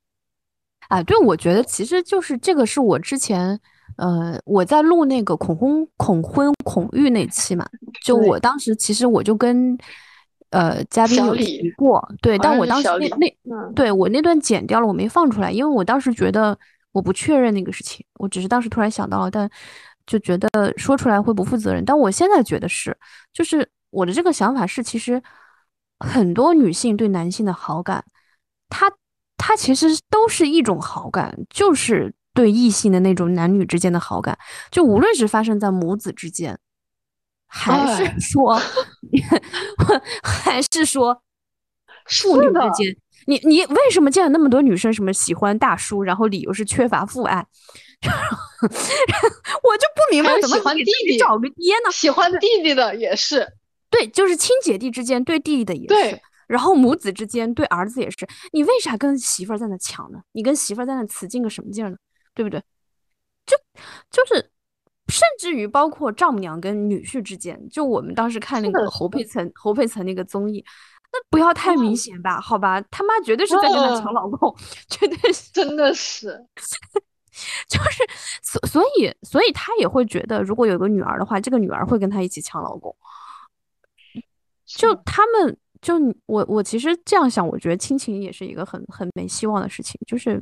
[0.87, 3.59] 啊，对，我觉得其实就是这个是我之前，
[3.97, 7.67] 呃，我在录那个恐婚、恐婚、恐育那期嘛，
[8.03, 9.77] 就我当时其实我就跟。
[10.53, 12.87] 呃，嘉宾有提过，对，但我当时
[13.17, 16.55] 那那，对我那段剪掉了，我没放出来，因为我当时觉得
[16.91, 19.49] 我不确认那个事情，我只是当时突然想到了，但
[20.05, 21.83] 就觉得说出来会不负责任。
[21.83, 22.95] 但我现在觉得是，
[23.33, 25.19] 就是我的这个想法是，其实
[25.99, 28.05] 很多女性对男性的好感，
[28.69, 28.91] 她
[29.37, 34.37] 她其实都是一种好感，就是对异性的那种男女之间的好感，
[34.69, 36.59] 就无论是发生在母子之间。
[37.55, 38.59] 还是说，
[40.23, 41.21] 还是说，
[42.07, 47.45] 父女之间，你你为什么见了那么多女生什么喜欢大叔，然后理由是缺乏父爱，
[48.01, 51.91] 我就不明白怎么喜欢弟弟找个爹呢？
[51.91, 53.47] 喜欢弟弟的也是，
[53.91, 60.19] 对，就是亲姐弟之间对弟弟的也是，然后母子之间对儿子也是，你为啥跟媳妇儿在那抢呢？
[60.31, 61.97] 你跟媳妇儿在那雌竞个什么劲儿呢？
[62.33, 62.59] 对不对？
[63.45, 63.55] 就
[64.09, 64.49] 就是。
[65.13, 70.65] 甚至于包括丈母娘跟女婿之间，就我们当时看那个侯佩岑侯佩岑那个综艺，
[71.11, 72.41] 那不要太明显吧？
[72.41, 74.55] 好吧，他妈绝对是在跟他抢老公，
[74.89, 76.43] 绝对是真的是，
[77.69, 78.03] 就是
[78.41, 82.95] 所所以所以他也会觉得，如果有个女儿的话，这个女儿会跟他一起抢老公。
[84.65, 85.93] 就他们就
[86.25, 90.01] 我我其实这样想，我觉得亲情也是一个很很没希望的事情。
[90.07, 90.41] 就是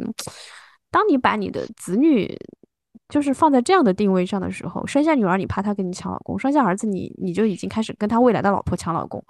[0.90, 2.34] 当你把你的子女。
[3.12, 9.24] 就是放在这样的定位上的时候，生下女儿你怕她跟你抢老公，生下儿子你你就已经开始跟他未来的老婆抢老公。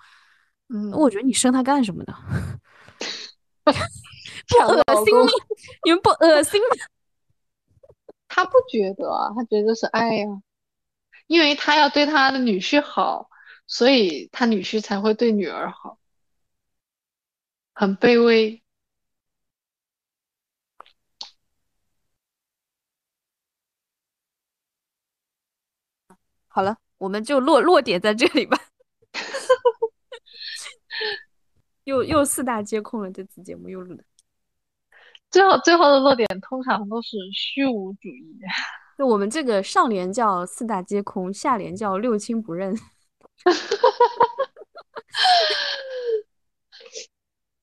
[0.70, 2.14] 嗯，我觉得你生他干什么呢？
[3.66, 5.26] 不恶心吗？
[5.84, 6.68] 你们不恶心吗？
[8.28, 10.28] 他不觉得，他觉得是爱呀，
[11.28, 13.30] 因为他要对他的女婿好，
[13.68, 15.98] 所以他女婿才会对女儿好，
[17.74, 18.64] 很卑微。
[26.54, 28.60] 好了，我们就落落点在这里吧。
[31.86, 34.04] 又又四大皆空了，这次节目又录的。
[35.30, 38.38] 最后最后的落点通常都是虚无主义。
[38.98, 42.78] 就我们这个上联叫四大皆空，下联叫六亲不认。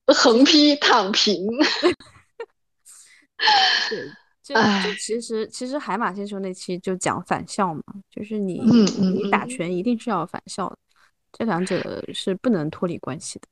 [0.07, 1.45] 横批躺平。
[3.89, 4.11] 对。
[4.49, 10.77] 就就其实其实海马星球那期就讲返校嘛，就是你你打拳一定是要返校的，
[11.31, 13.47] 这两者是不能脱离关系的。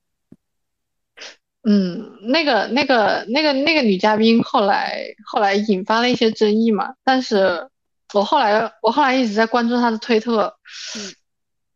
[1.62, 7.68] 嗯，那个那个那个那个女嘉宾后来后来引发了一些争议嘛，但是
[8.12, 10.52] 我后来我后来一直在关注她的推特，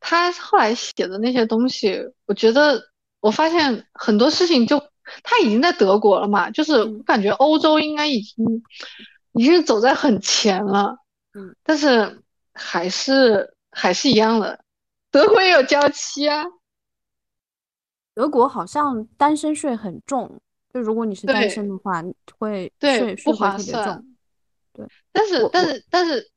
[0.01, 2.83] 她后来写的那些东西，我觉得
[3.21, 4.83] 我发现很多事情就
[5.22, 8.62] 她已经在德国了嘛，就是我感觉欧洲应该已经。
[9.35, 10.94] 已经走在很前了，
[11.33, 12.22] 嗯，但是
[12.53, 14.62] 还是还是一样的，
[15.11, 16.44] 德国也有娇妻啊。
[18.12, 20.38] 德国好像单身税很重，
[20.75, 22.05] 就如果你是单身的话，
[22.38, 24.05] 会对不划算。
[24.75, 26.31] 对，但是但是但是，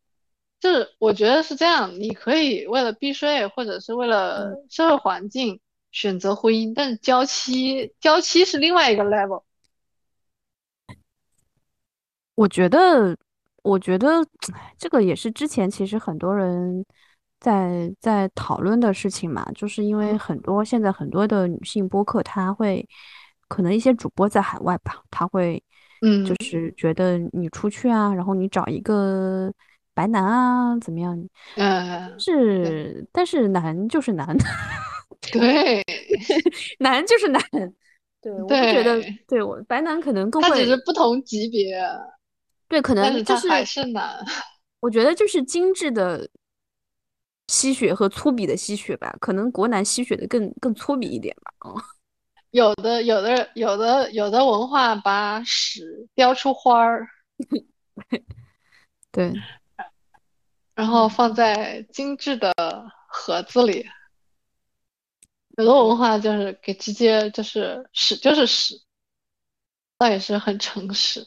[0.62, 5.60] 就是我觉得是这样，你可以为了避税或者是为了社会环境
[5.96, 9.44] 选择婚姻，但是娇妻娇妻是另外一个 level。
[12.36, 13.16] 我觉得，
[13.64, 14.10] 我觉得
[14.78, 16.86] 这个也是之前其实很多人
[17.40, 22.86] 在在讨论的事情嘛，就是因为很多现在很多的女性播客，她会
[23.48, 25.64] 可能一些主播在海外吧，她会
[26.02, 29.50] 嗯，就是觉得你出去啊，然后你找一个
[29.94, 31.18] 白男啊，怎么样？
[31.56, 34.36] 嗯，是，但是男就是男，
[35.32, 35.84] 对，
[36.80, 37.42] 男就是男，
[38.22, 41.80] 对，我觉得对我白男可能更会，他只是不同级别。
[42.68, 44.18] 对，可能就是还是难。
[44.82, 46.30] 我觉得就是精致的
[47.48, 51.54] 吸血和粗鄙的吸血吧，可能国男吸血的更更粗鄙一点吧。
[51.70, 51.82] 哦，
[52.52, 57.08] 有的有的有的有的文化把屎雕出花儿，
[59.12, 59.34] 对，
[60.74, 62.54] 然后放在精致的
[63.08, 63.86] 盒子里。
[65.58, 68.76] 有的文化就是给直接就是屎就是屎，
[69.98, 71.26] 倒也是很诚实。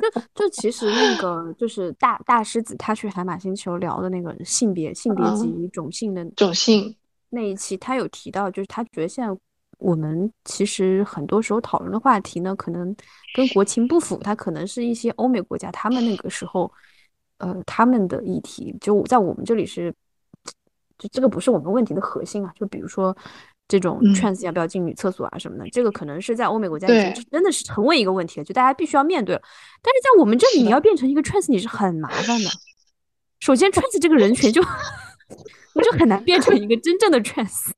[0.00, 6.94] 就就其实那个就是大大狮子他去海马星球聊的那个性别性别及种姓的种姓
[7.30, 9.36] 那一期，他有提到，就是他觉得现在
[9.78, 12.94] 我们其实很多时候讨论的话题呢，可能
[13.34, 16.72] 跟国情不符，它可能是一些欧美国家他们那个时候
[17.38, 19.92] 呃他们的议题，就在我们这里是
[20.98, 23.16] 就这个不是我们问题的核心啊，就比如说。
[23.70, 29.42] 这种 trans 要不要进女厕所啊什么的，这个可能是在欧美国家已经真的是成为一个问题了，就大家必须要面对了。
[29.82, 32.48] 但是在我们这里，你要变成一个 trans，你是很麻烦的。
[33.40, 34.62] 首先，trans 这个人群就
[35.76, 37.72] 你就很难变成一个真正的 trans。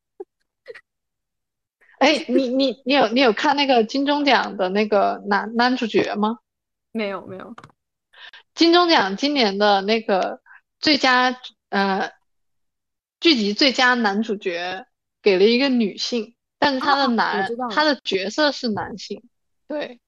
[1.99, 6.39] 哎，你你你有你有看那个金钟奖的那个男男主角吗？
[6.93, 7.57] 没有没有。
[8.55, 10.41] 金钟奖今年的那个
[10.79, 11.37] 最佳
[11.71, 12.13] 呃
[13.21, 14.85] 剧集最佳男主角。
[15.23, 19.23] 给了一个女性，但是他的男，他的角色是男性，
[19.69, 20.01] 对，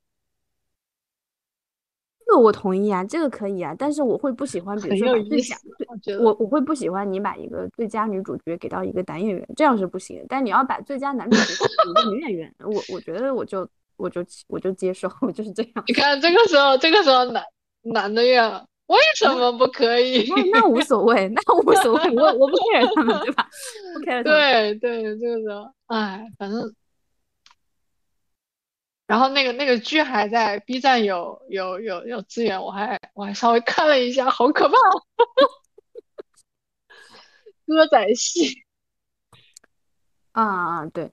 [2.25, 5.55] 这个我同意啊，这个可以啊，但是我会不喜欢，比如说把最佳，
[6.19, 10.25] 我我会不喜欢你把一个最佳女主角给到一个男演员，这样是不行的。
[10.31, 15.85] 但你要把最佳男主角给一个女演员，我我觉得我就我就我就接受， 就是这样。
[15.87, 17.45] 你看这个时候，这个时候男
[17.83, 18.65] 男的呀。
[18.93, 20.29] 为什么不可以？
[20.31, 23.49] 那那无所谓，那无所谓，我我不 care 他们，对吧？
[23.95, 26.75] 不 care 对对，这个时候，哎，反正，
[29.07, 34.75] 然后那个那个剧还在 B 站有有有有资源，我还我还稍微看了一下，好可怕，
[37.67, 38.65] 歌仔戏，
[40.33, 41.11] 啊啊对。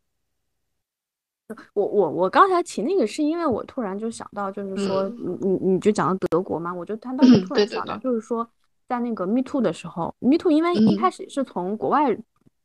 [1.74, 8.48] 我我我刚才提那个是因为我突然就想到，就是说你你你就讲到德国嘛，我就他当时突然想到，就是说
[8.88, 12.16] 在那个 Me Too 的时候，Me Too 因为一开始是从国外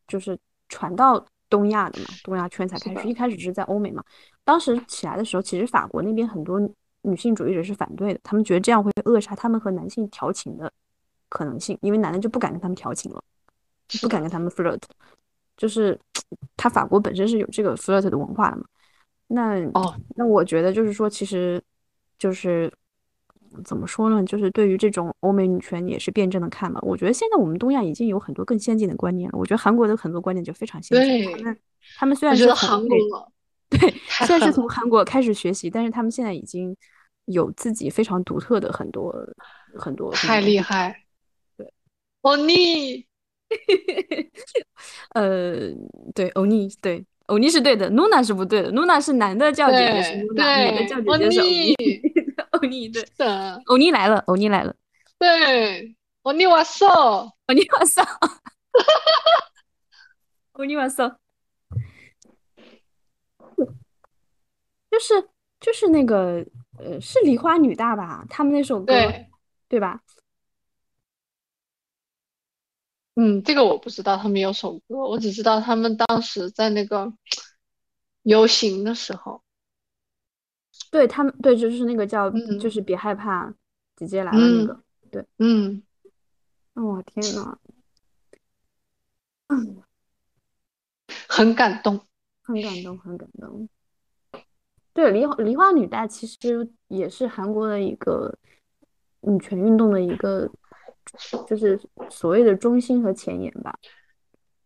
[0.07, 4.05] 就是传到东亚的嘛，东亚圈才开始，一开始是在欧美嘛。
[4.45, 6.61] 当时起来的时候，其实法国那边很多
[7.03, 10.71] 女性主义者是反对的，他们觉得这样会扼杀他们和男性调情的
[11.31, 13.25] 可能性，因为男的就不敢跟他们调情了，
[14.03, 14.83] 不敢跟他们 flirt，
[15.57, 15.99] 就是
[16.57, 18.65] 他法国本身是有这个 flirt 的文化的嘛。
[19.29, 21.63] 那哦，那我觉得就是说，其实
[22.19, 22.73] 就是
[23.65, 24.23] 怎么说呢？
[24.25, 26.79] 就是对于这种欧美女权也是辩证的看吧。
[26.83, 29.39] 我觉得现在我们东亚已经有很多更先进的观念了。
[29.39, 31.33] 我觉得韩国的很多观念就非常先进。
[31.37, 31.59] 他们
[31.97, 33.33] 他们虽然是韩国
[33.71, 33.79] 对，
[34.27, 36.77] 虽然是从韩国开始学习，但是他们现在已经
[37.25, 39.15] 有自己非常独特的很多
[39.77, 40.13] 很多。
[40.13, 41.05] 太厉害！
[41.57, 41.73] 对，
[42.21, 43.07] 欧尼，
[45.15, 45.71] 呃，
[46.15, 47.05] 对，欧尼，对。
[47.27, 48.71] 欧尼是对的，露娜是不对的。
[48.71, 51.75] 露娜是男的叫姐姐是女的叫姐姐是欧尼。
[52.53, 53.05] 欧尼对，
[53.67, 54.75] 欧尼来了，欧尼来了。
[55.19, 58.07] 对，欧尼瓦嗦，欧尼瓦嗦，
[60.53, 61.17] 欧尼瓦嗦，
[64.91, 65.29] 就是
[65.61, 66.45] 就是那个
[66.79, 68.25] 呃，是梨花女大吧？
[68.31, 68.95] 他们那首歌，
[69.69, 70.01] 对吧？
[73.17, 77.13] 嗯，这个我不知道，他们有首歌，我只知道他们当时在那个
[78.23, 79.41] 游行的时候，
[80.91, 83.55] 对他们，对，就是那个叫，就是别害怕，
[83.95, 84.81] 姐姐来了那个，
[85.13, 85.81] 对，嗯，
[86.73, 87.57] 哇，天呐，
[89.47, 89.81] 嗯，
[91.29, 92.01] 很感动，
[92.43, 93.69] 很感动，很感动。
[94.93, 98.37] 对，梨花梨花女大其实也是韩国的一个
[99.21, 100.51] 女权运动的一个。
[101.49, 103.75] 就是所谓的中心和前沿吧。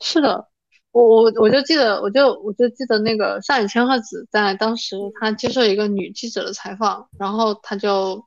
[0.00, 0.48] 是的，
[0.92, 8.24] 我我我就记得，我就我就记得那个上野千鹤子在当时他接受一个女记者的采访，然后他就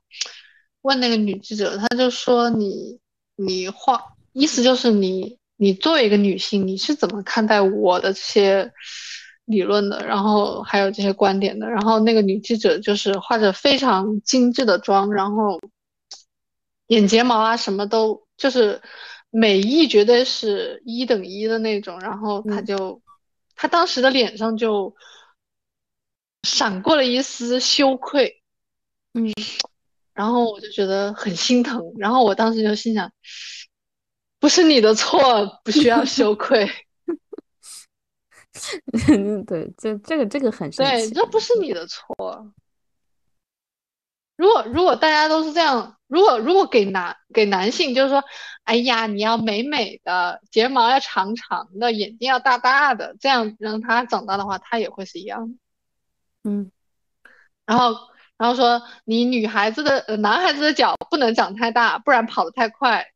[0.82, 2.98] 问那个女记者，他就说你
[3.36, 4.00] 你画
[4.32, 8.70] 意思就是你你作为一个女性，你是怎么看待我的这些
[9.46, 11.68] 理论的，然后还有这些观点的？
[11.68, 15.58] 然后那个女记者就是化着非常精致的妆，然后。
[16.92, 18.82] 眼睫毛啊，什么都就是
[19.30, 21.98] 美意绝对是一等一的那种。
[22.00, 23.00] 然后他就，
[23.56, 24.94] 他当时的脸上就
[26.42, 28.42] 闪过了一丝羞愧，
[29.14, 29.32] 嗯，
[30.12, 31.80] 然后我就觉得很心疼。
[31.96, 33.10] 然后我当时就心想，
[34.38, 36.68] 不是你的错，不需要羞愧。
[39.46, 42.52] 对，这这个这个很对，这不是你的错。
[44.36, 48.22] 如果如果大家都是这样，如果如果给男给男性就是说，
[48.64, 55.54] 哎呀，你要美美的，睫毛要长长的，眼睛要大大的，这样让他长大的话，他也会是一样。
[56.44, 56.70] 嗯，
[57.64, 57.94] 然后
[58.36, 63.06] 然后说你女孩子的呃男孩子的脚不能长太大，不然跑得太快。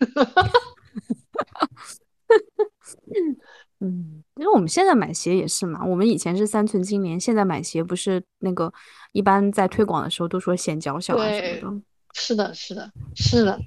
[3.78, 8.72] 嗯，因为我们现在买鞋也是嘛，我们以前是三寸金莲，现在买鞋不是那个，
[9.12, 11.82] 一般在推广的时候都说显脚小啊什么的。
[12.18, 13.58] 是的，是的，是的。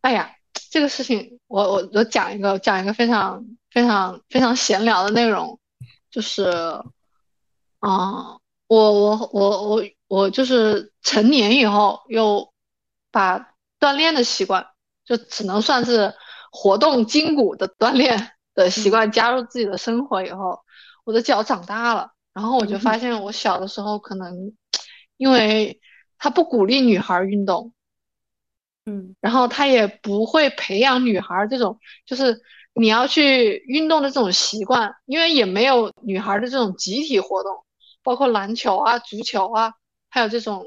[0.00, 0.34] 哎呀，
[0.70, 5.60] 这个事情我我我讲一个讲一个非常非常非常闲聊的内容，
[6.10, 6.44] 就是，
[7.80, 12.52] 啊，我我我我我就是成年以后又
[13.12, 14.66] 把锻炼的习惯，
[15.04, 16.14] 就只能算是
[16.50, 18.30] 活动筋骨的锻炼。
[18.54, 20.60] 的习惯加入自己的生活以后，
[21.02, 24.54] 我的脚长大了，然后我就发现我小的时候可能，
[25.16, 25.80] 因为
[26.24, 27.74] 他不鼓励女孩运动，
[28.86, 32.40] 嗯，然后他也不会培养女孩这种就是
[32.72, 37.66] 你要去运动的这种习惯，因为也没有女孩的这种集体活动，
[38.02, 39.74] 包括篮球啊、足球啊，
[40.08, 40.64] 还有这种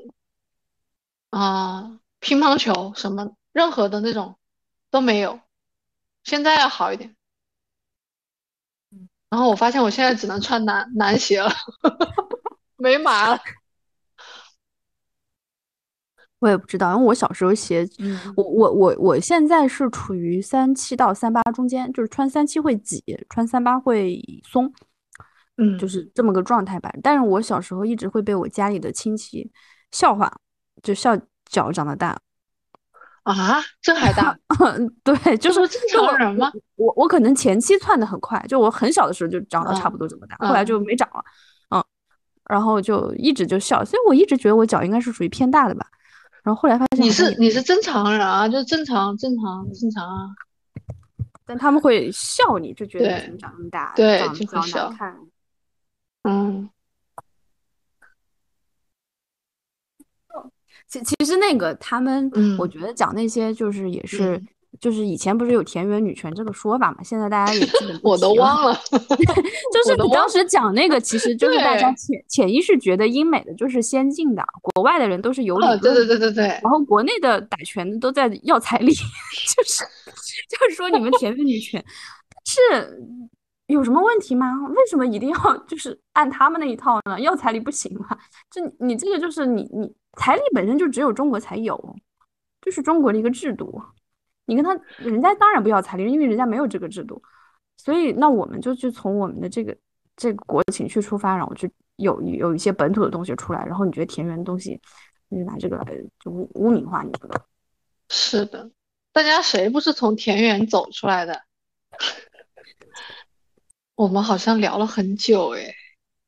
[1.32, 4.38] 啊乒乓球什么任何的那种
[4.92, 5.40] 都没有，
[6.24, 7.16] 现在要好一点。
[9.32, 11.52] 然后我发现我现在只能穿男男鞋了，
[12.78, 13.42] 没码了。
[16.40, 17.88] 我也不知道，因为我小时候鞋，
[18.36, 24.72] 我我我我现在是处于三七到三八中间，就是穿三七会挤，穿三八会松，
[25.58, 26.94] 嗯，就是这么个状态吧。
[27.02, 29.52] 但是我小时候一直会被我家里的亲戚
[29.92, 30.32] 笑话，
[30.84, 31.18] 就笑
[31.50, 32.18] 脚长得大。
[33.24, 34.38] 啊，这还大？
[35.04, 36.50] 对，就是正常人吗？
[36.78, 41.22] 我我可能前期窜的很快，就我很小的时候就长得差不多这么大，后来就没长了，
[41.76, 41.84] 嗯，
[42.46, 45.86] 然后就一直就笑，所以我一直觉得我脚应该是属于偏大的吧。
[46.48, 50.30] 然后后来发现你是你是正常人啊，就是正常正常正常啊。
[51.46, 55.18] 但他们会笑你，就觉得怎么长那么大，对，长得好难看。
[56.24, 56.70] 嗯。
[60.88, 64.42] 其其实那个他们，我觉得讲那些就是也是，
[64.80, 67.04] 就是以前不是有田园女权这个说法嘛？
[67.04, 79.84] 现在大家也基本 我都忘了， 就是你当时讲那个，其实就是大家潜潜意识觉得英美的就是先进的，国外的人都是有理论，对对对对对，然后国内的打拳的都在要彩礼， 就是
[80.50, 81.84] 就是说你们田园女权
[82.46, 82.62] 是
[83.68, 84.48] 有什么问题吗？
[84.76, 87.20] 为什么一定要就是按他们那一套呢？
[87.20, 88.18] 要彩礼不行吗？
[88.50, 89.94] 这你这个就是你你。
[90.20, 91.78] 彩礼本身就只有中国才有，
[92.62, 93.80] 就是中国的一个制度。
[94.48, 97.22] 你跟他，人家当然不要彩礼，因为人家没有这个制度。
[97.78, 99.78] 所以，那我们就去从我们的这个
[100.16, 103.64] 这个国情去出发，然后去有有一些本土的东西出来。
[103.66, 104.82] 然后你觉得田园的东西，
[105.30, 105.86] 你就拿这个来
[106.20, 107.12] 就污污名化你？
[108.10, 108.72] 是的，
[109.12, 111.44] 大家谁不是从田园走出来的？
[113.96, 115.76] 我们好像聊了很久哎。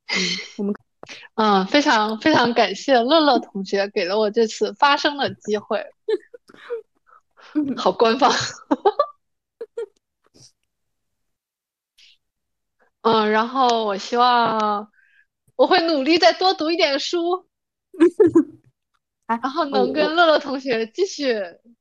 [0.07, 0.15] 嗯，
[0.57, 0.75] 我们
[1.35, 5.85] 嗯，非常非常感谢乐乐同学给了我这次发声的机会。
[7.77, 8.31] 好官方。
[13.01, 14.91] 嗯，然后我希望
[15.55, 17.47] 我会努力再多读一点书，
[19.25, 21.33] 然后能跟乐乐同学继续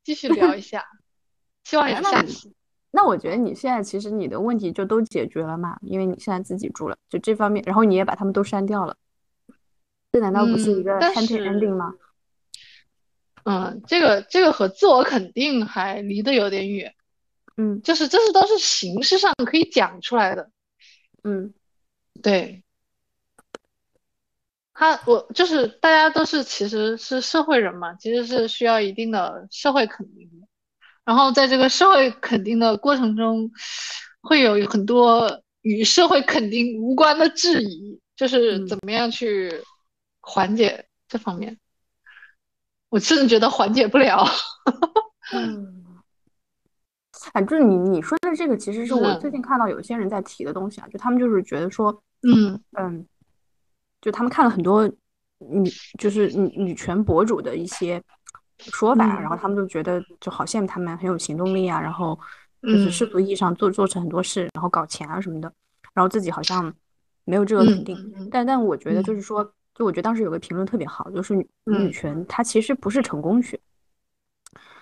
[0.05, 0.85] 继续聊一下，
[1.65, 2.53] 希望有下次。
[2.93, 8.97] 那我觉得你现在其实你的问题就都解决了嘛，因为你现在自己住了，就这方面，然后你也把他们都删掉了，
[10.13, 11.93] 这难道不是一个 happy ending 吗？
[11.95, 11.99] 嗯，
[13.87, 16.95] 这个这个和自我肯定还离得有点远，
[17.57, 20.51] 嗯，就是这是都是形式上可以讲出来的。
[21.25, 21.53] 嗯，
[22.23, 22.63] 对，
[24.75, 30.47] 他我就是大家都是其实是社会人嘛，其实是需要一定的社会肯定的。
[31.05, 33.51] 然后在这个社会肯定的过程中，
[34.21, 39.63] 会有很多与社会肯定无关的质疑，就是怎么样去
[40.21, 41.59] 缓解这方面。
[42.89, 44.25] 我甚至觉得缓解不了。
[45.35, 45.75] 嗯。
[47.33, 53.05] 反正你你说的这个，其实是我最近看到有些人在提的东西啊，就他们就是觉得说，嗯嗯，
[54.01, 54.89] 就他们看了很多
[55.39, 55.69] 女
[55.99, 58.01] 就是女女权博主的一些
[58.59, 62.19] 说法，然后他们就觉得就好羡慕他们很有行动力啊，然后
[62.63, 65.53] 就是世俗意义上做做成很多事，然后搞钱啊什么的，
[65.93, 66.73] 然后自己好像
[67.25, 67.97] 没有这个肯定。
[68.31, 73.61] 但但我觉得就是说，就我觉得当时有个评论特别好，就是女权它其实不是成功学。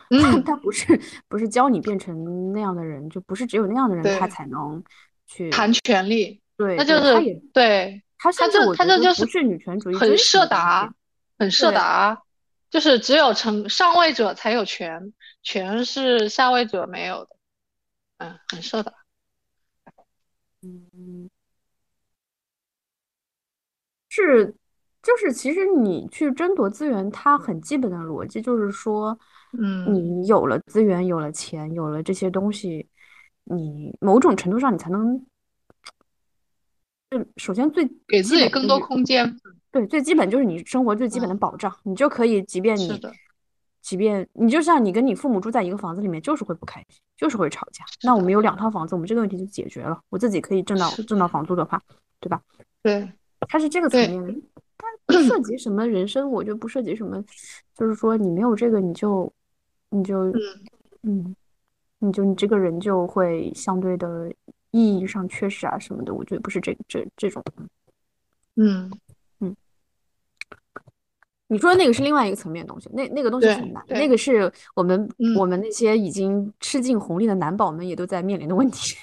[0.09, 4.83] 嗯， 它不是不是教你变成那样的人，就不是只有那样的人他才能
[5.27, 6.41] 去谈权利。
[6.57, 7.13] 对，那就是
[7.53, 10.95] 对他他就他就就是不是女权主义，很设达，
[11.39, 12.23] 很设达，
[12.71, 17.37] 就是只有成上位者才有权，权是下位者没有的。
[18.17, 18.95] 嗯，很设达。
[20.63, 21.29] 嗯，
[24.09, 24.55] 是。
[25.07, 29.17] 就是其实你去争夺资源，它很基本的逻辑就是说，
[29.57, 32.85] 嗯，你有了资源，有了钱，有了这些东西，
[33.45, 35.25] 你某种程度上你才能，
[37.09, 39.39] 就首先最给自己更多空间。
[39.71, 43.01] 对，最基本就是你生活最基本的保障，你就可以，即便你，
[43.81, 47.85] 即便你就像你跟你父母住在一个房子里面，就是会不开心，就是会吵架。
[48.03, 50.01] 那我们有两套房子，我们这个问题就解决了。
[50.09, 51.81] 我自己可以挣到挣到房租的话，
[52.19, 52.43] 对吧？
[52.83, 53.09] 对，
[53.49, 54.35] 它是这个层面的。
[55.07, 57.23] 不涉及什么人生，我就不涉及什么，
[57.75, 59.33] 就是说你没有这个，你就，
[59.91, 60.33] 你就，
[61.03, 61.35] 嗯，
[62.01, 64.31] 你就你这个人就会相对的
[64.73, 67.43] 意义上缺失啊什么的，我觉得不是这这这种，
[68.57, 68.91] 嗯。
[69.41, 69.55] 嗯，
[71.49, 78.97] 你说的那个是另外一个层面的东西，那那个东西很难，那个是我们我们那些已经吃尽红利的男宝们也都在面临的问题。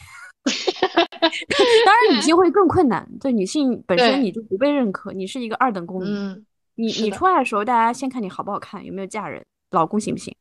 [1.86, 3.08] 当然，女性会更困难。
[3.20, 6.14] 对女性本身，你就不被认可，你是一个二等公民。
[6.14, 6.46] 嗯，
[6.76, 10.36] 你你出来的时候，大家先看你好不好看，有没有嫁人，老公行不行，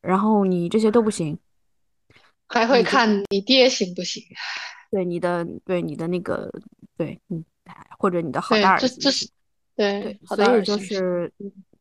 [0.00, 1.38] 然后你这些都不行，
[2.46, 4.22] 还会看你爹行不行？
[4.90, 6.50] 对你的，对你的那个，
[6.96, 7.44] 对，嗯，
[7.98, 9.28] 或者你的好大儿子，这是
[9.76, 11.30] 对对，所以就是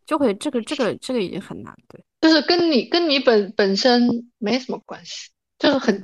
[0.05, 6.03] 就会这个这个这个已经很难，对，就是跟你跟你本本身没什么关系，就是很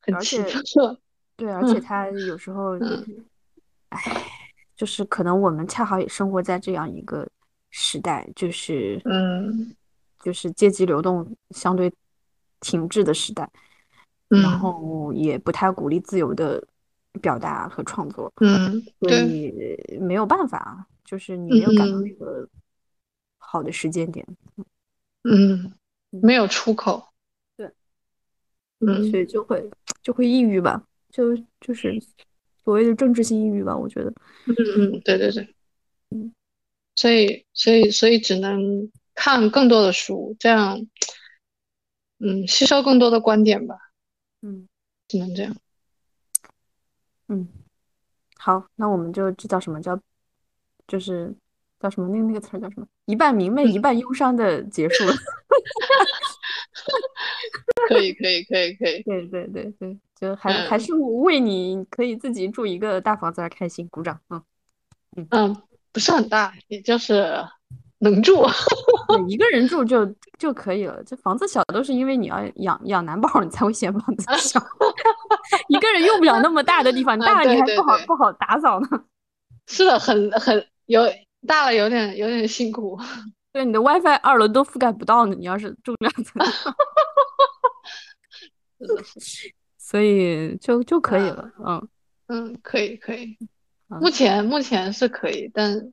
[0.00, 0.98] 很奇特。
[1.36, 2.78] 对，而且他有时候，
[3.88, 3.98] 哎，
[4.76, 7.26] 就是可能我们恰好也生活在这样一个
[7.70, 9.74] 时代，就是，嗯，
[10.20, 11.90] 就是阶级流动相对
[12.60, 13.50] 停滞的时代，
[14.28, 16.62] 然后也不太鼓励自由的
[17.22, 19.50] 表达和创作，嗯，所以
[19.98, 22.46] 没有办法，就是你没有赶到那个
[23.38, 24.26] 好的时间点，
[25.24, 25.72] 嗯，
[26.10, 27.02] 没有出口，
[27.56, 27.72] 对，
[28.80, 29.70] 嗯，所以就会
[30.02, 30.82] 就会抑郁吧。
[31.10, 32.00] 就就是
[32.62, 34.12] 所谓的政治性抑郁吧，我觉得。
[34.46, 35.54] 嗯嗯，对对对，
[36.10, 36.32] 嗯，
[36.94, 40.86] 所以所以所以只能看更多的书，这样，
[42.18, 43.76] 嗯，吸收更多的观点吧。
[44.42, 44.68] 嗯，
[45.08, 45.56] 只能这样。
[47.26, 47.48] 嗯，
[48.36, 50.00] 好，那我们就这叫什么叫，
[50.86, 51.34] 就是
[51.80, 52.86] 叫什么那个那个词儿叫什么？
[53.06, 55.12] 一半明媚，一半忧伤的结束了。
[58.00, 59.98] 可以可以可以可以，对对对对。
[60.18, 64.18] 就还还是为你可以自己住一个大房子而开心，鼓掌。
[64.28, 64.42] 嗯
[65.16, 65.56] 嗯嗯，
[65.92, 67.42] 不是很大，也就是
[68.00, 68.44] 能住。
[69.08, 70.06] 对，一个人住就
[70.38, 71.02] 就可以了。
[71.04, 74.60] 这房子小都是因为你要养养男宝，你才会嫌房子小。
[75.68, 78.88] 一个人用不了那么大的地方，大了你还不好不好打扫呢。
[79.66, 81.02] 是的，很很有
[81.46, 82.98] 大了，有点有点辛苦。
[83.52, 85.34] 对，你的 WiFi 二楼都覆盖不到呢。
[85.34, 86.40] 你要是住两层，
[89.78, 91.50] 所以就就可以了。
[91.58, 91.88] 嗯
[92.28, 93.36] 嗯，可以可以。
[94.00, 95.92] 目前目前是可以，但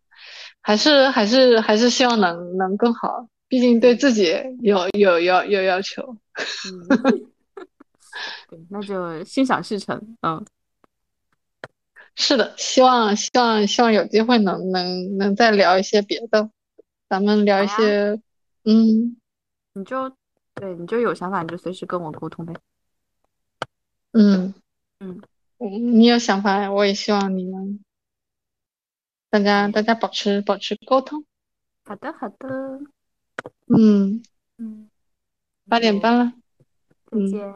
[0.62, 4.32] 还是还是还是希望能能更好，毕竟对自己
[4.62, 6.16] 有有有有要求。
[8.50, 10.16] 对，那就心想事成。
[10.22, 10.46] 嗯，
[12.16, 16.52] 是的，希望希望希望有机会能能能再聊一些别的，
[17.10, 18.20] 咱们聊一些，
[18.64, 19.18] 嗯，
[19.74, 20.12] 你就
[20.54, 22.54] 对你就有想法，你就随时跟我沟通呗。
[24.18, 24.54] 嗯
[25.00, 25.22] 嗯，
[26.00, 27.80] 你有想法，我也希望你能。
[29.30, 31.26] 大家，大家保持保持沟通。
[31.84, 32.80] 好的，好的。
[33.68, 34.24] 嗯
[34.58, 34.90] 嗯，
[35.68, 36.34] 八点半了。
[37.12, 37.54] 再见。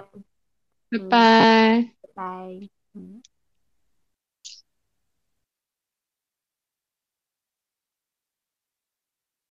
[0.89, 1.93] 拜拜。
[2.01, 2.69] 拜拜。
[2.93, 3.21] 嗯。